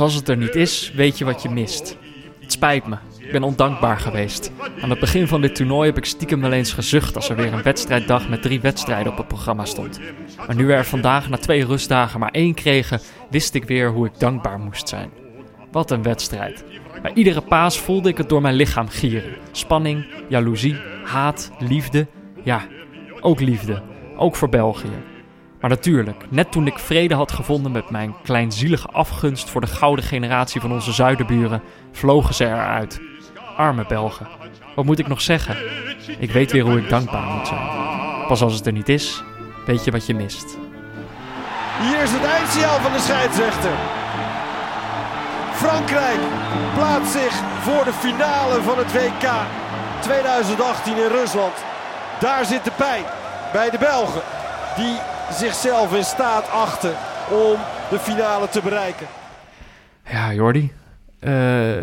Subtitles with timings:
[0.00, 1.96] Als het er niet is, weet je wat je mist.
[2.40, 2.96] Het spijt me.
[3.18, 4.52] Ik ben ondankbaar geweest.
[4.80, 7.52] Aan het begin van dit toernooi heb ik stiekem wel eens gezucht als er weer
[7.52, 10.00] een wedstrijddag met drie wedstrijden op het programma stond.
[10.46, 13.00] Maar nu we er vandaag na twee rustdagen maar één kregen,
[13.30, 15.10] wist ik weer hoe ik dankbaar moest zijn.
[15.70, 16.64] Wat een wedstrijd.
[17.02, 19.34] Bij iedere paas voelde ik het door mijn lichaam gieren.
[19.52, 22.06] Spanning, jaloezie, haat, liefde.
[22.42, 22.66] Ja,
[23.20, 23.82] ook liefde.
[24.16, 25.13] Ook voor België.
[25.64, 30.04] Maar natuurlijk, net toen ik vrede had gevonden met mijn kleinzielige afgunst voor de gouden
[30.04, 33.00] generatie van onze zuiderburen, vlogen ze eruit.
[33.56, 34.28] Arme Belgen.
[34.74, 35.56] Wat moet ik nog zeggen?
[36.18, 37.68] Ik weet weer hoe ik dankbaar moet zijn.
[38.28, 39.22] Pas als het er niet is,
[39.66, 40.58] weet je wat je mist.
[41.80, 43.72] Hier is het eindsignaal van de scheidsrechter.
[45.52, 46.20] Frankrijk
[46.74, 49.30] plaatst zich voor de finale van het WK
[50.00, 51.54] 2018 in Rusland.
[52.20, 53.04] Daar zit de pijn
[53.52, 54.22] bij de Belgen.
[54.76, 56.94] Die zichzelf in staat achten
[57.30, 57.56] om
[57.90, 59.06] de finale te bereiken.
[60.10, 60.72] Ja, Jordi.
[61.20, 61.76] Uh,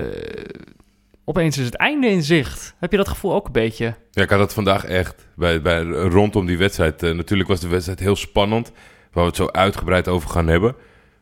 [1.25, 2.75] opeens is het einde in zicht.
[2.79, 3.95] Heb je dat gevoel ook een beetje?
[4.11, 5.27] Ja, ik had dat vandaag echt.
[5.35, 7.03] Bij, bij, rondom die wedstrijd.
[7.03, 8.71] Uh, natuurlijk was de wedstrijd heel spannend.
[9.11, 10.75] Waar we het zo uitgebreid over gaan hebben.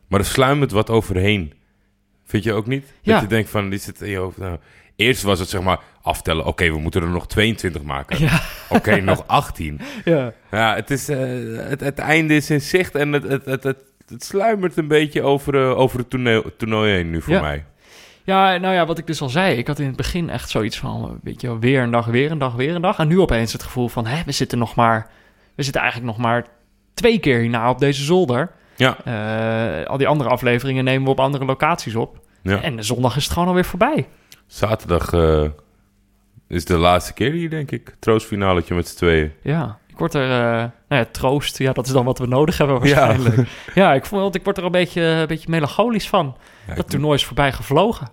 [0.08, 1.52] Maar er sluimert wat overheen.
[2.24, 2.92] Vind je ook niet?
[3.00, 3.12] Ja.
[3.12, 4.36] Dat je denkt van, dit zit in je hoofd.
[4.36, 4.58] Nou,
[5.00, 6.44] eerst was het zeg maar aftellen.
[6.44, 8.18] Oké, we moeten er nog 22 maken.
[8.20, 8.40] Ja.
[8.68, 9.80] Oké, nog 18.
[10.04, 10.32] Ja.
[10.50, 11.18] Ja, het, is, uh,
[11.68, 13.78] het, het einde is in zicht en het, het, het, het,
[14.08, 17.40] het sluimert een beetje over, uh, over het toernooi, toernooi heen nu voor Ja.
[17.40, 17.64] mij.
[18.24, 19.56] Ja, nou ja, wat ik dus al zei.
[19.56, 22.38] Ik had in het begin echt zoiets van, weet je weer een dag, weer een
[22.38, 22.98] dag, weer een dag.
[22.98, 25.10] En nu opeens het gevoel van, hè, we zitten nog maar...
[25.54, 26.46] We zitten eigenlijk nog maar
[26.94, 28.50] twee keer hierna op deze zolder.
[28.76, 28.96] Ja.
[29.80, 32.20] Uh, al die andere afleveringen nemen we op andere locaties op.
[32.42, 32.62] Ja.
[32.62, 34.06] En de zondag is het gewoon alweer voorbij.
[34.50, 35.48] Zaterdag uh,
[36.48, 37.96] is de laatste keer hier, denk ik.
[37.98, 39.32] Troostfinaletje met z'n tweeën.
[39.42, 40.22] Ja, ik word er...
[40.22, 40.56] Uh,
[40.88, 43.36] nou ja, troost, ja, dat is dan wat we nodig hebben waarschijnlijk.
[43.36, 43.44] Ja,
[43.74, 46.36] ja ik, vond, ik word er een beetje, een beetje melancholisch van.
[46.66, 48.08] Ja, dat toernooi is voorbij gevlogen.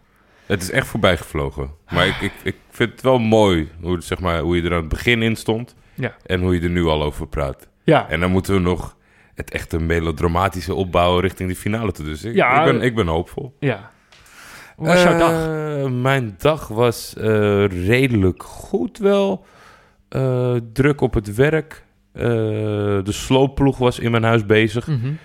[0.45, 1.71] Het is echt voorbij gevlogen.
[1.89, 4.79] Maar ik, ik, ik vind het wel mooi hoe, zeg maar, hoe je er aan
[4.79, 5.75] het begin in stond.
[5.93, 6.15] Ja.
[6.25, 7.67] En hoe je er nu al over praat.
[7.83, 8.09] Ja.
[8.09, 8.95] En dan moeten we nog
[9.35, 12.05] het echte melodramatische opbouwen richting de finale toe.
[12.05, 13.55] Dus ik, Ja, ik, ben, ik ben hoopvol.
[13.59, 13.91] Ja.
[14.77, 15.47] Hoe was jouw dag?
[15.47, 17.23] Uh, mijn dag was uh,
[17.65, 19.45] redelijk goed wel.
[20.09, 21.85] Uh, druk op het werk.
[22.13, 24.87] De sloopploeg was in mijn huis bezig.
[24.87, 25.17] Mm -hmm.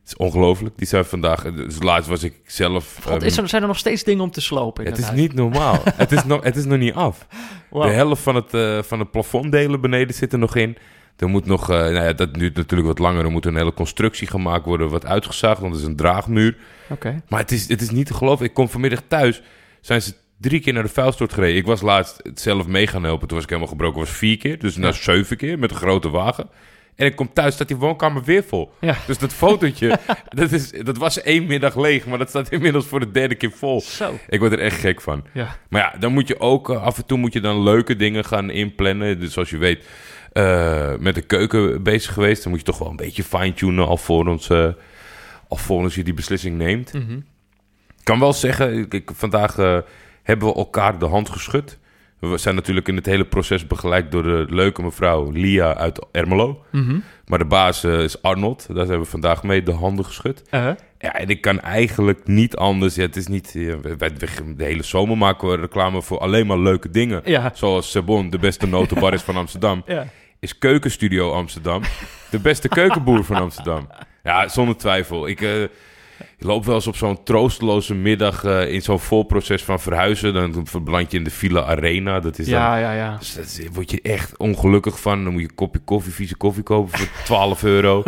[0.00, 0.78] Het is ongelooflijk.
[0.78, 1.42] Die zijn vandaag...
[1.42, 2.98] Dus laatst was ik zelf...
[3.02, 5.20] God, is er, zijn er nog steeds dingen om te slopen in Het het is
[5.20, 5.78] niet normaal.
[5.94, 7.26] het, is nog, het is nog niet af.
[7.70, 7.82] Wow.
[7.82, 10.76] De helft van het, uh, van het plafonddelen beneden zit er nog in.
[11.16, 11.70] Er moet nog...
[11.70, 13.24] Uh, nou ja, dat duurt natuurlijk wat langer.
[13.24, 14.88] Er moet een hele constructie gemaakt worden.
[14.88, 16.56] Wat uitgezaagd, want het is een draagmuur.
[16.84, 16.92] Oké.
[16.92, 17.20] Okay.
[17.28, 18.46] Maar het is, het is niet te geloven.
[18.46, 19.42] Ik kom vanmiddag thuis.
[19.80, 21.56] Zijn ze drie keer naar de vuilstort gereden.
[21.56, 23.28] Ik was laatst zelf mee gaan helpen.
[23.28, 24.00] Toen was ik helemaal gebroken.
[24.00, 24.58] was vier keer.
[24.58, 26.48] Dus naar zeven keer met een grote wagen.
[26.96, 28.72] En ik kom thuis, staat die woonkamer weer vol.
[28.80, 28.96] Ja.
[29.06, 32.06] Dus dat fotootje, dat, is, dat was één middag leeg.
[32.06, 33.80] Maar dat staat inmiddels voor de derde keer vol.
[33.80, 34.18] Zo.
[34.28, 35.24] Ik word er echt gek van.
[35.32, 35.56] Ja.
[35.68, 36.70] Maar ja, dan moet je ook...
[36.70, 39.20] Uh, af en toe moet je dan leuke dingen gaan inplannen.
[39.20, 39.84] Dus zoals je weet,
[40.36, 42.42] uh, met de keuken bezig geweest.
[42.42, 44.68] Dan moet je toch wel een beetje fine-tunen alvorens, uh,
[45.48, 46.92] alvorens je die beslissing neemt.
[46.92, 47.24] Mm -hmm.
[47.88, 49.78] Ik kan wel zeggen, ik, ik, vandaag uh,
[50.22, 51.78] hebben we elkaar de hand geschud.
[52.18, 56.64] We zijn natuurlijk in het hele proces begeleid door de leuke mevrouw Lia uit Ermelo.
[56.70, 57.02] Mm -hmm.
[57.26, 58.66] Maar de baas is Arnold.
[58.68, 60.42] Daar hebben we vandaag mee de handen geschud.
[60.50, 60.70] -huh.
[60.98, 62.94] Ja, en ik kan eigenlijk niet anders.
[62.94, 63.50] Ja, het is niet.
[63.54, 64.12] Ja, wij,
[64.56, 67.20] de hele zomer maken we reclame voor alleen maar leuke dingen.
[67.24, 67.50] Ja.
[67.54, 69.82] Zoals Sebon, de beste notenbar is van Amsterdam.
[69.86, 70.06] Ja.
[70.40, 71.82] Is Keukenstudio Amsterdam
[72.30, 73.88] de beste keukenboer van Amsterdam?
[74.22, 75.26] Ja, zonder twijfel.
[75.26, 75.40] Ik.
[75.40, 75.62] Uh,
[76.18, 80.34] ik loop wel eens op zo'n troosteloze middag uh, in zo'n vol proces van verhuizen.
[80.34, 82.20] Dan verbrand je in de Villa Arena.
[82.20, 83.16] Dat is ja, dan, ja, ja.
[83.16, 85.24] Dus daar word je echt ongelukkig van.
[85.24, 88.02] Dan moet je een kopje koffie, vieze koffie kopen voor 12 euro.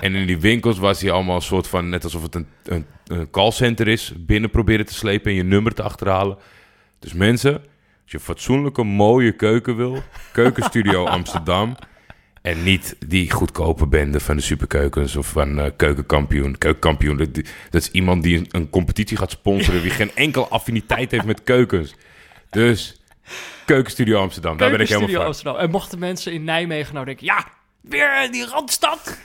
[0.00, 1.88] en in die winkels was hij allemaal een soort van...
[1.88, 4.12] net alsof het een, een, een callcenter is...
[4.16, 6.36] binnen proberen te slepen en je nummer te achterhalen.
[6.98, 7.62] Dus mensen,
[8.12, 10.02] je fatsoenlijke, mooie keuken wil...
[10.32, 11.76] Keukenstudio Amsterdam...
[12.42, 16.58] En niet die goedkope bende van de superkeukens of van uh, keukenkampioen.
[16.58, 19.82] Keukenkampioen, dat, dat, is iemand die een, een, competitie gaat sponsoren...
[19.86, 21.94] die geen enkel affiniteit heeft met keukens.
[22.50, 23.00] Dus,
[23.64, 25.24] Keukenstudio Amsterdam, daar ben ik helemaal van.
[25.24, 25.56] Amsterdam.
[25.56, 27.26] En mochten mensen in Nijmegen nou denken...
[27.26, 27.46] ja,
[27.80, 29.18] weer die Randstad,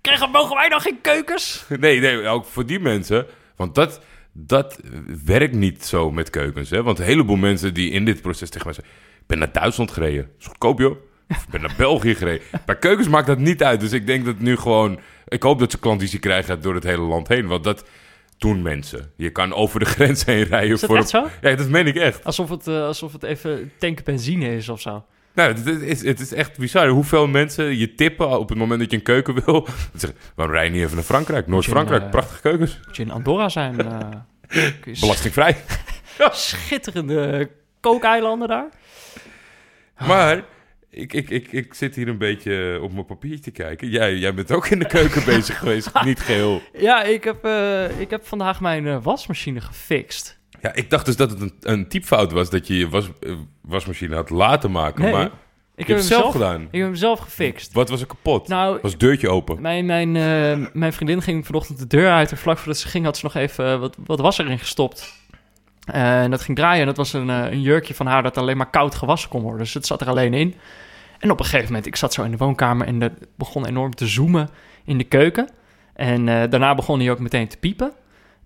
[0.00, 1.64] krijgen, mogen wij dan geen keukens?
[1.68, 3.26] Nee, nee, ook voor die mensen...
[3.56, 4.00] want dat,
[4.32, 4.80] dat
[5.24, 6.70] werkt niet zo met keukens.
[6.70, 6.82] Hè?
[6.82, 8.94] Want een heleboel mensen die in dit proces tegen mij zeggen...
[9.20, 10.96] ik ben naar Duitsland gereden, is goedkoop joh.
[11.28, 12.46] Ik ben naar België gereden.
[12.66, 13.80] Bij keukens maakt dat niet uit.
[13.80, 14.98] Dus ik denk dat nu gewoon...
[15.28, 17.46] Ik hoop dat ze klandizie krijgen door het hele land heen.
[17.46, 17.84] Want dat
[18.38, 19.12] doen mensen.
[19.16, 20.74] Je kan over de grens heen rijden.
[20.74, 21.28] Is dat voor echt zo?
[21.40, 22.24] Ja, dat meen ik echt.
[22.24, 25.04] Alsof het, uh, alsof het even tanken benzine is of zo.
[25.34, 26.88] Nou, het is, het is echt bizar.
[26.88, 29.66] Hoeveel mensen je tippen op het moment dat je een keuken wil.
[29.94, 31.46] Zeggen, waarom rij je niet even naar Frankrijk?
[31.46, 32.80] Noord-Frankrijk, uh, prachtige keukens.
[32.86, 33.76] Moet je in Andorra zijn?
[33.90, 34.08] Uh...
[34.84, 35.56] Je Belastingvrij.
[36.30, 37.50] Schitterende
[37.80, 38.68] kookeilanden daar.
[40.06, 40.44] Maar
[40.90, 43.88] ik, ik, ik, ik zit hier een beetje op mijn papiertje te kijken.
[43.88, 46.02] Jij, jij bent ook in de keuken bezig geweest.
[46.04, 46.62] Niet geheel.
[46.72, 50.39] Ja, ik heb, eh, ik heb vandaag mijn eh, wasmachine gefixt.
[50.62, 53.32] Ja, ik dacht dus dat het een, een typfout was dat je je was, eh,
[53.60, 55.02] wasmachine had laten maken.
[55.02, 55.30] Nee, maar
[55.80, 56.62] ik hem het zelf gedaan.
[56.62, 57.72] Ik heb hem zelf gefixt.
[57.72, 58.48] Wat was er kapot?
[58.48, 59.60] Nou, was het deurtje open?
[59.60, 63.04] Mijn, mijn, eh, mijn vriendin ging vanochtend de deur uit en vlak voordat ze ging
[63.04, 65.18] had ze nog even eh, wat, wat was erin gestopt.
[65.84, 68.70] En dat ging draaien en dat was een, een jurkje van haar dat alleen maar
[68.70, 69.60] koud gewassen kon worden.
[69.60, 70.54] Dus het zat er alleen in.
[71.18, 73.94] En op een gegeven moment, ik zat zo in de woonkamer en het begon enorm
[73.94, 74.48] te zoomen
[74.84, 75.50] in de keuken.
[75.94, 77.92] En daarna begon hij ook meteen te piepen.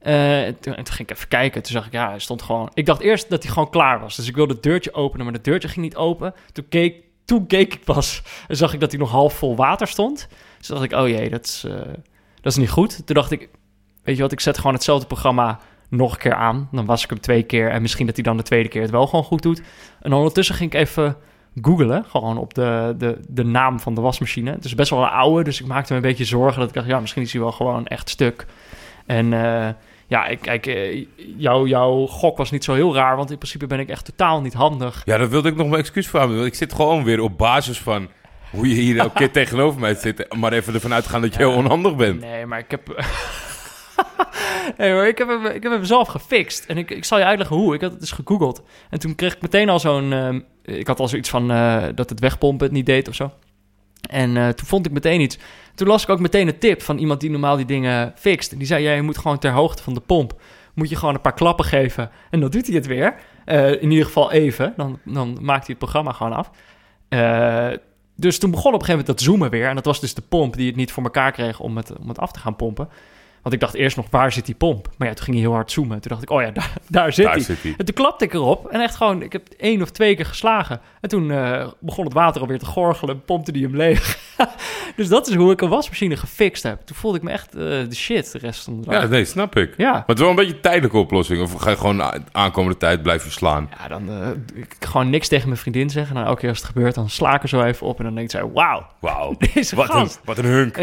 [0.05, 1.63] En toen, en toen ging ik even kijken.
[1.63, 2.71] Toen zag ik, ja, hij stond gewoon...
[2.75, 4.17] Ik dacht eerst dat hij gewoon klaar was.
[4.17, 6.35] Dus ik wilde het deurtje openen, maar het deurtje ging niet open.
[6.53, 9.87] Toen keek, toen keek ik pas en zag ik dat hij nog half vol water
[9.87, 10.29] stond.
[10.59, 11.75] Dus dacht ik, oh jee, dat is, eh,
[12.41, 13.07] dat is niet goed.
[13.07, 13.49] Toen dacht ik,
[14.03, 16.69] weet je wat, ik zet gewoon hetzelfde programma nog een keer aan.
[16.73, 18.91] Dan was ik hem twee keer en misschien dat hij dan de tweede keer het
[18.91, 19.63] wel gewoon goed doet.
[20.01, 21.17] En ondertussen ging ik even
[21.61, 24.51] googlen, gewoon op de, de, de naam van de wasmachine.
[24.51, 26.75] Het is best wel een oude, dus ik maakte me een beetje zorgen dat ik
[26.75, 28.47] dacht, ja, misschien is hij wel gewoon echt stuk.
[29.07, 29.69] En eh,
[30.15, 31.07] ja, kijk, eh,
[31.37, 34.41] jouw, jouw gok was niet zo heel raar, want in principe ben ik echt totaal
[34.41, 35.03] niet handig.
[35.05, 36.37] Ja, daar wilde ik nog mijn excuus voor hebben.
[36.37, 38.09] Want ik zit gewoon weer op basis van
[38.51, 40.35] hoe je hier elke keer tegenover mij zit.
[40.35, 42.21] Maar even ervan uitgaan dat je heel onhandig bent.
[42.21, 42.87] Nee, maar ik heb.
[44.79, 46.65] nee, hoor, ik heb, hem, ik heb hem zelf gefixt.
[46.65, 47.75] En ik, ik zal je uitleggen hoe.
[47.75, 48.63] Ik had het dus gegoogeld.
[48.91, 50.13] En toen kreeg ik meteen al zo'n.
[50.13, 53.33] ehm, ik had al zoiets van eh, dat het wegpompen het niet deed of zo.
[54.15, 55.39] En eh, toen vond ik meteen iets.
[55.75, 58.59] Toen las ik ook meteen een tip van iemand die normaal die dingen fixt.
[58.59, 60.41] Die zei: ja, je moet gewoon ter hoogte van de pomp.
[60.75, 62.11] Moet je gewoon een paar klappen geven.
[62.31, 63.15] En dan doet hij het weer.
[63.45, 64.75] Eh, in ieder geval even.
[64.77, 66.51] Dan, dan maakt hij het programma gewoon af.
[67.09, 67.71] Eh,
[68.17, 69.69] dus toen begon op een gegeven moment dat zoomen weer.
[69.69, 72.09] En dat was dus de pomp die het niet voor elkaar kreeg om het, om
[72.09, 72.89] het af te gaan pompen.
[73.45, 74.89] Want ik dacht eerst nog, waar zit die pomp?
[74.99, 76.01] Maar ja, toen ging hij heel hard zoomen.
[76.01, 77.75] Toen dacht ik, oh ja, daar, daar zit hij.
[77.77, 78.69] En toen klapte ik erop.
[78.69, 80.81] En echt gewoon, ik heb één of twee keer geslagen.
[81.01, 83.25] En toen eh, begon het water alweer te gorgelen.
[83.25, 84.19] Pompte die hem leeg.
[84.97, 86.81] dus dat is hoe ik een wasmachine gefixt heb.
[86.81, 89.03] Toen voelde ik me echt eh, de shit de rest van de dag.
[89.03, 89.75] Ja, nee, snap ik.
[89.77, 89.93] Ja.
[89.93, 91.43] Maar het is wel een beetje een tijdelijke oplossing.
[91.43, 92.03] Of ga je gewoon
[92.33, 93.71] aankomende tijd blijven slaan?
[93.79, 96.15] Ja, dan eh, ik gewoon niks tegen mijn vriendin zeggen.
[96.15, 97.99] Nou, elke keer als het gebeurt, dan sla ik er zo even op.
[97.99, 99.37] En dan denkt zij, wauw, Wauw.
[99.75, 100.79] Wat een, wat een hunk.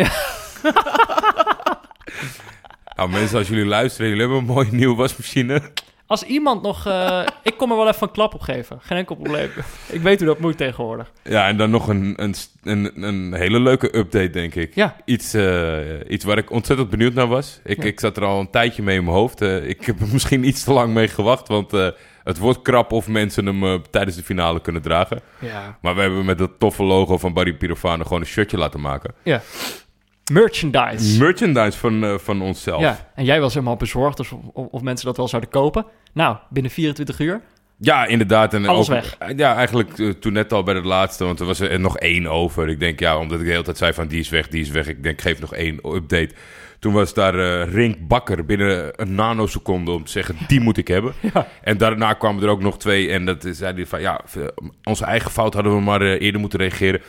[2.96, 5.62] Nou mensen, als jullie luisteren, jullie hebben een mooie nieuwe wasmachine.
[6.08, 6.86] Als iemand nog...
[6.88, 8.80] eh, ik kom er wel even een klap op geven.
[8.82, 9.50] Geen enkel probleem.
[9.88, 11.12] ik weet hoe dat moet tegenwoordig.
[11.24, 14.76] Ja, en dan nog een, een, een, een hele leuke update, denk ik.
[14.76, 14.96] Ja.
[15.06, 15.78] Iets, eh,
[16.08, 17.60] iets waar ik ontzettend benieuwd naar was.
[17.64, 17.84] Ik, Ja.
[17.84, 19.42] ik zat er al een tijdje mee in mijn hoofd.
[19.42, 21.72] Eh, ik heb er misschien iets te lang mee gewacht, want
[22.24, 25.22] het wordt krap of mensen hem tijdens de finale kunnen dragen.
[25.40, 25.78] Ja.
[25.82, 29.14] Maar we hebben met dat toffe logo van Barry Pirofano gewoon een shirtje laten maken.
[29.24, 29.42] ja.
[30.32, 31.20] Merchandise.
[31.20, 32.82] Merchandise van, eh, van onszelf.
[32.82, 35.86] Ja, en jij was helemaal bezorgd of, of, of mensen dat wel zouden kopen.
[36.14, 37.42] Nou, binnen 24 uur.
[37.78, 38.54] Ja, inderdaad.
[38.54, 39.18] En Alles ook, weg.
[39.36, 42.28] Ja, eigenlijk eh, toen net al bij het laatste, want er was er nog één
[42.28, 42.70] over.
[42.70, 44.70] Ik denk, ja, omdat ik de hele tijd zei van die is weg, die is
[44.70, 44.88] weg.
[44.88, 46.30] Ik denk, geef nog één update.
[46.80, 50.88] Toen was daar eh Rink Bakker binnen een nanoseconde om te zeggen, die moet ik
[50.88, 51.14] hebben.
[51.34, 51.48] Ja.
[51.62, 54.22] En daarna kwamen er ook nog twee en dat zei hij van, ja,
[54.84, 57.02] onze eigen fout hadden we maar eh, eerder moeten reageren.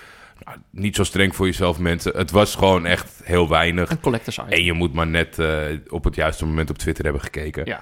[0.44, 2.16] Nou, niet zo streng voor jezelf, mensen.
[2.16, 3.90] Het was gewoon echt heel weinig.
[3.90, 4.50] Een collectors item.
[4.50, 5.58] En je moet maar net eh,
[5.88, 7.64] op het juiste moment op Twitter hebben gekeken.
[7.66, 7.80] Ja.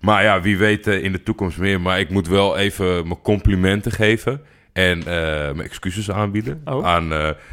[0.00, 1.80] Maar ja, wie weet eh, in de toekomst meer.
[1.80, 4.40] Maar ik moet wel even mijn complimenten geven.
[4.72, 5.04] En eh,
[5.52, 6.86] mijn excuses aanbieden Oh.
[6.86, 7.08] aan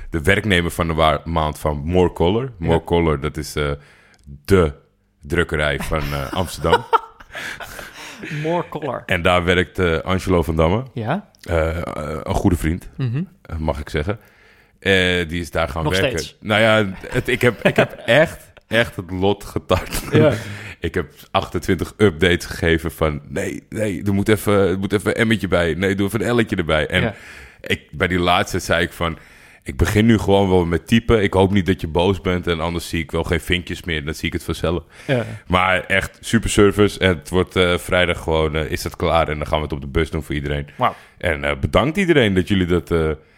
[0.09, 2.51] de werknemer van de maand van More Color.
[2.57, 2.83] More Ja.
[2.85, 3.53] Color, dat is
[4.45, 4.73] de
[5.21, 6.01] drukkerij van
[6.31, 6.85] Amsterdam.
[8.43, 9.03] More color.
[9.05, 10.83] en daar werkt Angelo van Damme.
[10.93, 11.29] Ja?
[11.41, 13.23] Een goede vriend, Mhm.
[13.57, 14.19] mag ik zeggen.
[14.79, 16.19] Eh, die is daar gaan Nog werken.
[16.19, 16.35] steeds?
[16.39, 20.01] Nou ja, het, ik, heb, ik heb echt, echt het lot getart.
[20.11, 20.33] Ja.
[20.81, 23.21] Ik heb 28 updates gegeven van...
[23.27, 25.73] nee, nee, er moet even, er moet even een emmetje bij.
[25.73, 26.87] Nee, doe even een elletje erbij.
[26.87, 27.15] En Ja.
[27.61, 29.17] ik, bij die laatste zei ik van...
[29.69, 31.23] ik begin nu gewoon wel met typen.
[31.23, 32.47] Ik hoop niet dat je boos bent...
[32.47, 34.05] en anders zie ik wel geen vinkjes meer.
[34.05, 34.83] Dan zie ik het vanzelf.
[35.07, 35.25] ja.
[35.47, 36.99] Maar echt super service.
[36.99, 38.55] En het wordt eh, vrijdag gewoon...
[38.55, 40.67] eh, is dat klaar en dan gaan we het op de bus doen voor iedereen.
[41.17, 42.89] En eh, bedankt iedereen dat jullie dat,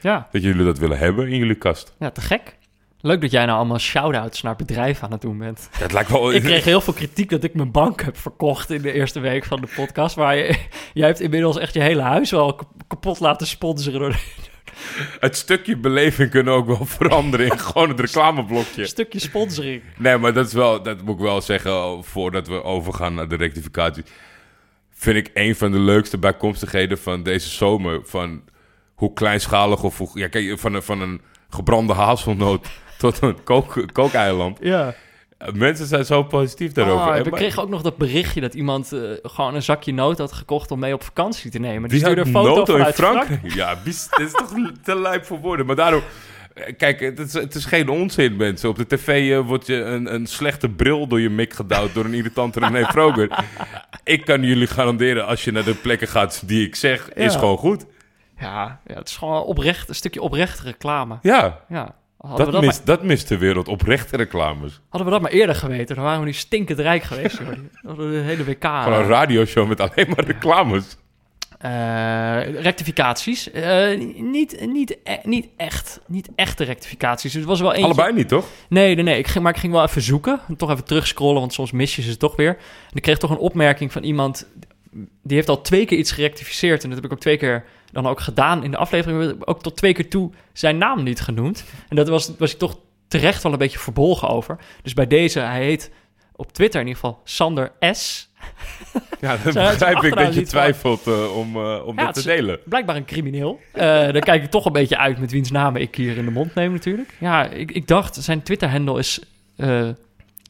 [0.02, 0.28] Ja.
[0.32, 1.96] dat jullie dat willen hebben in jullie kast.
[2.00, 2.60] ja, te gek.
[3.04, 5.70] Leuk dat jij nou allemaal shout-outs naar bedrijven aan het doen bent.
[5.80, 6.34] Dat lijkt wel...
[6.34, 9.46] Ik kreeg heel veel kritiek dat ik mijn bank heb verkocht in de eerste week
[9.46, 10.16] van de podcast.
[10.16, 10.56] Maar je,
[10.94, 14.20] jij hebt inmiddels echt je hele huis wel kap- kapot laten sponsoren door
[15.20, 18.82] Het stukje beleving kunnen ook wel veranderen in gewoon het reclameblokje.
[18.82, 19.82] een stukje sponsoring.
[19.98, 23.36] Nee, maar dat is wel, dat moet ik wel zeggen, voordat we overgaan naar de
[23.36, 24.04] rectificatie.
[24.94, 28.02] Vind ik een van de leukste bijkomstigheden van deze zomer.
[28.04, 28.44] Van
[28.96, 33.86] hoe kleinschalig of hoe, ja, kijk, van een, van een gebrande hazelnoot tot een kook,
[33.92, 34.58] kookeiland.
[34.62, 34.96] Ja.
[35.54, 37.08] Mensen zijn zo positief daarover.
[37.08, 39.94] Oh, En we maar- kregen ook nog dat berichtje dat iemand eh, gewoon een zakje
[39.94, 41.82] noot had gekocht om mee op vakantie te nemen.
[41.82, 42.96] Die Die stuurde een foto in Frankrijk.
[43.26, 43.54] Frankrijk.
[43.54, 45.66] Ja, dit is toch te lijp voor woorden.
[45.66, 46.02] Maar daarom...
[46.54, 48.70] eh, Kijk, het is, het is geen onzin, mensen.
[48.70, 52.06] Op de tv eh, wordt je een, een slechte bril door je mik gedouwd door
[52.06, 53.46] een irritante René Vroger.
[54.04, 57.58] ik kan jullie garanderen, als je naar de plekken gaat die ik zeg, is gewoon
[57.58, 57.86] goed.
[58.40, 61.18] Ja, ja, het is gewoon oprecht, een stukje oprechte reclame.
[61.22, 61.96] Ja, Ja,
[62.28, 63.68] hadden, dat, mist, dat mist de wereld.
[63.68, 64.82] Oprechte reclames.
[64.90, 67.38] hadden we dat maar eerder geweten, dan waren we nu stinkend rijk geweest.
[67.38, 67.48] joh.
[67.48, 68.66] Dan hadden we de hele WK.
[68.84, 70.98] Gewoon een radioshow met alleen maar reclames.
[71.62, 73.52] Eh, rectificaties.
[73.52, 77.32] Eh, niet, niet, e- niet, echt, niet echte rectificaties.
[77.32, 77.86] Dus het was wel eentje.
[77.86, 78.46] Allebei niet, toch?
[78.70, 79.18] Nee, nee, nee.
[79.18, 80.40] Ik ging, maar ik ging wel even zoeken.
[80.58, 82.50] Toch even terugscrollen, want soms mis je ze toch weer.
[82.90, 84.48] En ik kreeg toch een opmerking van iemand...
[85.24, 86.84] die heeft al twee keer iets gerectificeerd.
[86.84, 89.46] En dat heb ik ook twee keer dan ook gedaan in de aflevering.
[89.46, 91.64] Ook tot twee keer toe zijn naam niet genoemd.
[91.90, 94.58] En dat was, was ik toch terecht wel een beetje verbolgen over.
[94.84, 95.92] Dus bij deze, hij heet
[96.36, 98.30] op Twitter in ieder geval Sander S.
[99.20, 102.60] Ja, dan begrijp ik dat je twijfelt eh, om, eh, om Ja, dat te delen.
[102.66, 103.60] Blijkbaar een crimineel.
[103.72, 106.32] Eh daar kijk ik toch een beetje uit met wiens namen ik hier in de
[106.32, 107.14] mond neem natuurlijk.
[107.18, 109.22] Ja, ik, ik dacht, zijn Twitter-handle is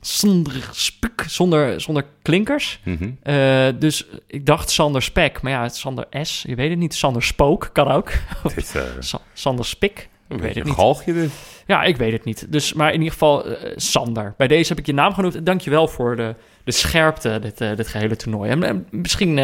[0.01, 2.79] zonder spuk, zonder, zonder klinkers.
[2.83, 3.09] Mhm.
[3.23, 6.43] Eh, dus ik dacht Sander Spek, maar ja, het Sander S.
[6.47, 6.93] Je weet het niet.
[6.95, 8.11] Sander Spook kan ook.
[8.43, 10.09] Eh, Sa- Sander Spik.
[10.27, 10.73] een weet het niet.
[10.73, 11.31] galgje dit.
[11.67, 12.51] Ja, ik weet het niet.
[12.51, 14.33] Dus, maar in ieder geval eh, Sander.
[14.37, 15.45] Bij deze heb ik je naam genoemd.
[15.45, 18.49] Dankjewel voor de, de scherpte, dit, dit gehele toernooi.
[18.51, 19.35] En, misschien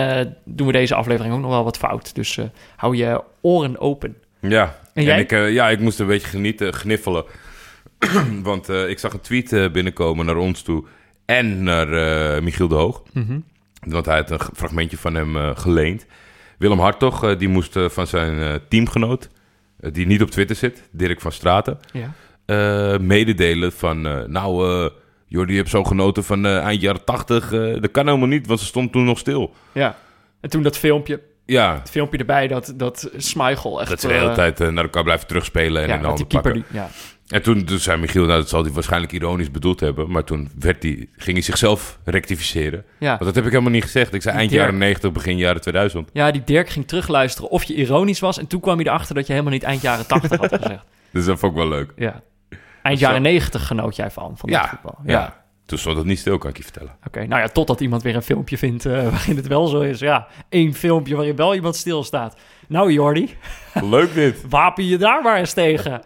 [0.45, 2.15] doen we deze aflevering ook nog wel wat fout.
[2.15, 2.39] Dus
[2.75, 4.17] hou je oren open.
[4.41, 7.23] Ja, En en, ik, ja, ik moest een beetje genieten, gniffelen.
[8.43, 10.85] Want eh, ik zag een tweet eh, binnenkomen naar ons toe
[11.25, 13.03] en naar eh, Michiel de Hoog.
[13.13, 13.39] Mhm.
[13.79, 16.05] Want hij had een fragmentje van hem geleend.
[16.57, 19.29] Willem Hartog, die moest van zijn teamgenoot,
[19.77, 22.97] die niet op Twitter zit, Dirk van Straten, Ja.
[22.97, 24.01] mededelen van...
[24.31, 24.89] nou,
[25.27, 27.49] Jordi, je hebt zo genoten van eind jaren tachtig.
[27.49, 29.53] dat kan helemaal niet, want ze stond toen nog stil.
[29.71, 29.97] ja.
[30.41, 33.89] En toen dat filmpje, Ja, het filmpje erbij, dat, dat Schmeichel echt...
[33.89, 36.53] dat ze de hele tijd naar elkaar blijven terugspelen en ja, in de handen pakken.
[36.53, 36.89] Die, ja.
[37.27, 40.11] En toen, toen zei Michiel, nou, dat zal hij waarschijnlijk ironisch bedoeld hebben.
[40.11, 42.85] Maar toen werd hij, ging hij zichzelf rectificeren.
[42.99, 43.09] Ja.
[43.09, 44.13] Want dat heb ik helemaal niet gezegd.
[44.13, 44.61] Ik zei eind Dirk.
[44.63, 46.09] jaren 90, begin jaren 2000.
[46.13, 48.37] ja, die Dirk ging terugluisteren of je ironisch was.
[48.37, 50.83] En toen kwam hij erachter dat je helemaal niet eind jaren 80 had gezegd.
[51.11, 51.93] Dus dat vond ik wel leuk.
[51.95, 52.21] Ja.
[52.81, 53.05] Eind Zo.
[53.05, 54.97] jaren 90 genoot jij van, van dat Ja, voetbal.
[55.05, 55.45] ja.
[55.65, 56.95] Toen stond het niet stil, kan ik je vertellen.
[57.07, 59.99] Oké, nou ja, totdat iemand weer een filmpje vindt eh, waarin het wel zo is.
[59.99, 62.37] Ja, één filmpje waarin wel iemand stilstaat.
[62.67, 63.35] Nou Jordi,
[63.73, 64.43] Leuk dit.
[64.49, 66.01] wapen je daar maar eens tegen.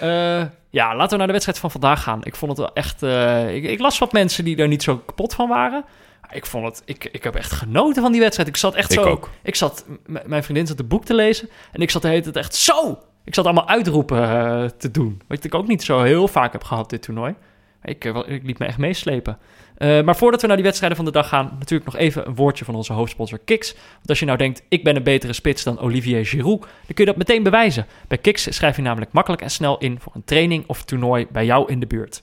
[0.00, 2.20] Eh, ja, laten we naar de wedstrijd van vandaag gaan.
[2.22, 3.02] Ik vond het wel echt...
[3.02, 5.84] eh, ik, ik las wat mensen die er niet zo kapot van waren.
[6.30, 6.82] Ik vond het...
[6.84, 8.48] Ik, ik heb echt genoten van die wedstrijd.
[8.48, 9.04] Ik zat echt Ik zo...
[9.04, 9.30] ook.
[9.42, 9.84] Ik zat...
[10.26, 11.48] Mijn vriendin zat een boek te lezen.
[11.72, 12.98] En ik zat de hele tijd echt zo...
[13.24, 15.22] Ik zat allemaal uitroepen eh, te doen.
[15.28, 17.34] Wat ik ook niet zo heel vaak heb gehad dit toernooi.
[17.82, 19.38] Ik, ik liet me echt meeslepen.
[19.76, 22.34] Eh, maar voordat we naar die wedstrijden van de dag gaan, natuurlijk nog even een
[22.34, 23.72] woordje van onze hoofdsponsor Kiks.
[23.72, 27.04] Want als je nou denkt, ik ben een betere spits dan Olivier Giroud, dan kun
[27.04, 27.86] je dat meteen bewijzen.
[28.08, 31.44] Bij Kiks schrijf je namelijk makkelijk en snel in voor een training of toernooi bij
[31.44, 32.22] jou in de buurt.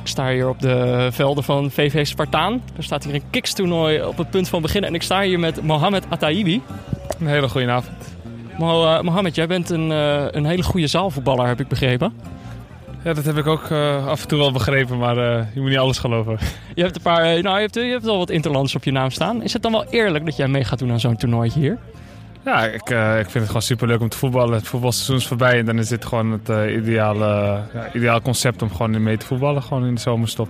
[0.00, 2.62] Ik sta hier op de velden van VV Spartaan.
[2.76, 4.90] Er staat hier een Kiks-toernooi op het punt van beginnen.
[4.90, 6.62] En ik sta hier met Mohamed Ataibi.
[7.20, 8.16] Een hele goede avond.
[8.58, 12.14] Mo, eh, Mohamed, jij bent een, eh, een hele goede zaalvoetballer, heb ik begrepen.
[13.06, 15.68] Ja, dat heb ik ook eh, af en toe wel begrepen, maar eh, je moet
[15.68, 16.38] niet alles geloven.
[16.74, 18.92] Je hebt een paar, eh, nou, je hebt, je hebt al wat interlands op je
[18.92, 19.42] naam staan.
[19.42, 21.78] Is het dan wel eerlijk dat jij mee gaat doen aan zo'n toernooitje hier?
[22.44, 24.54] Ja, ik, eh, ik vind het gewoon superleuk om te voetballen.
[24.54, 28.62] Het voetbalseizoen is voorbij en dan is dit gewoon het eh, ideale, ja, ideaal concept
[28.62, 30.48] om gewoon mee te voetballen, gewoon in de zomerstop.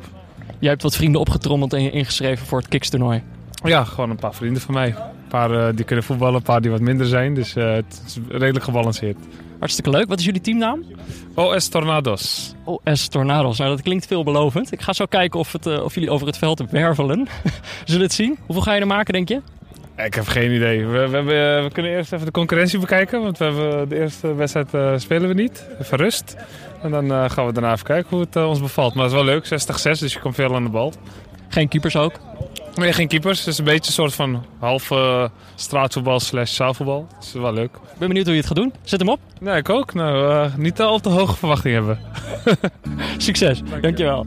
[0.58, 3.22] Jij hebt wat vrienden opgetrommeld en je ingeschreven voor het Kiks-toernooi.
[3.64, 4.86] Ja, gewoon een paar vrienden van mij.
[4.86, 8.02] Een paar eh, die kunnen voetballen, een paar die wat minder zijn, dus eh, het
[8.06, 9.16] is redelijk gebalanceerd.
[9.58, 10.08] Hartstikke leuk.
[10.08, 10.84] Wat is jullie teamnaam?
[11.34, 12.54] OS Tornados.
[12.64, 13.58] OS Tornados.
[13.58, 14.72] Nou, dat klinkt veelbelovend.
[14.72, 17.28] Ik ga zo kijken of, het, eh, of jullie over het veld wervelen.
[17.84, 18.38] Zullen we het zien?
[18.46, 19.40] Hoeveel ga je er maken, denk je?
[19.96, 20.86] Ik heb geen idee.
[20.86, 24.34] We, we, hebben, we kunnen eerst even de concurrentie bekijken, want we hebben de eerste
[24.34, 25.66] wedstrijd eh, spelen we niet.
[25.80, 26.36] Even rust.
[26.82, 28.94] En dan eh, gaan we daarna even kijken hoe het eh, ons bevalt.
[28.94, 30.92] Maar het is wel leuk, 60-6, dus je komt veel aan de bal.
[31.48, 32.12] Geen keepers ook?
[32.76, 33.38] Nee, geen keepers.
[33.38, 37.06] Het is een beetje een soort van half eh, straatvoetbal slash zaalvoetbal.
[37.14, 37.74] Dat is wel leuk.
[37.74, 38.72] Ik ben benieuwd hoe je het gaat doen.
[38.82, 39.20] Zet hem op.
[39.40, 39.94] Nee, ik ook.
[39.94, 42.00] Nou, eh, niet al te hoge verwachtingen hebben.
[43.18, 43.62] Succes.
[43.80, 44.26] Dankjewel.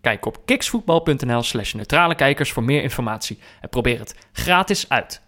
[0.00, 3.38] Kijk op kiksvoetbal.nl slash neutrale kijkers voor meer informatie.
[3.60, 5.22] En probeer het gratis uit.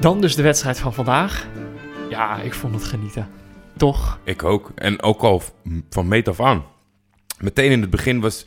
[0.00, 1.46] Dan dus de wedstrijd van vandaag.
[2.08, 3.43] Ja, ik vond het genieten.
[3.76, 4.18] Toch?
[4.24, 4.70] Ik ook.
[4.74, 5.42] En ook al
[5.90, 6.64] van meet af aan.
[7.38, 8.46] Meteen in het begin was...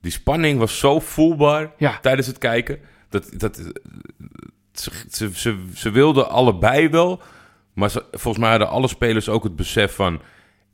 [0.00, 1.98] Die spanning was zo voelbaar Ja.
[2.00, 2.78] tijdens het kijken.
[3.08, 3.56] Dat, dat,
[4.72, 7.22] ze, ze, ze, ze wilden allebei wel.
[7.74, 10.20] Maar ze, volgens mij hadden alle spelers ook het besef van...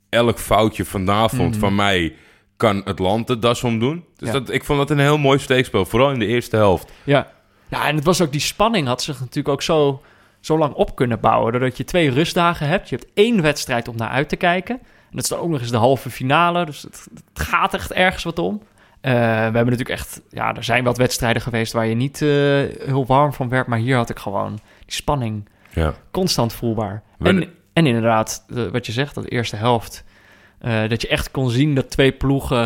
[0.09, 1.59] elk foutje vanavond Mhm.
[1.59, 2.15] van mij
[2.57, 4.05] kan het land de das omdoen.
[4.15, 4.33] Dus Ja.
[4.33, 5.85] dat, ik vond dat een heel mooi steekspel.
[5.85, 6.91] Vooral in de eerste helft.
[7.03, 7.31] Ja.
[7.69, 10.01] ja, en het was ook die spanning had zich natuurlijk ook zo,
[10.45, 11.51] zo lang op kunnen bouwen.
[11.51, 12.89] Doordat je twee rustdagen hebt.
[12.89, 14.75] Je hebt één wedstrijd om naar uit te kijken.
[14.79, 16.65] En dat is dan ook nog eens de halve finale.
[16.65, 18.61] Dus het, het gaat echt ergens wat om.
[19.01, 20.21] Eh, we hebben natuurlijk echt...
[20.29, 22.27] Ja, er zijn wat wedstrijden geweest waar je niet eh,
[22.87, 23.67] heel warm van werd.
[23.67, 25.93] Maar hier had ik gewoon die spanning Ja.
[26.11, 27.03] constant voelbaar.
[27.19, 30.03] En, en inderdaad, de- wat je zegt, dat eerste helft.
[30.59, 32.63] eh, dat je echt kon zien dat twee ploegen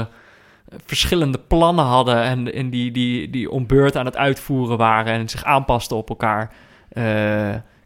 [0.69, 2.21] eh, verschillende plannen hadden.
[2.23, 6.09] En, en die, die, die om beurt aan het uitvoeren waren en zich aanpasten op
[6.09, 6.51] elkaar.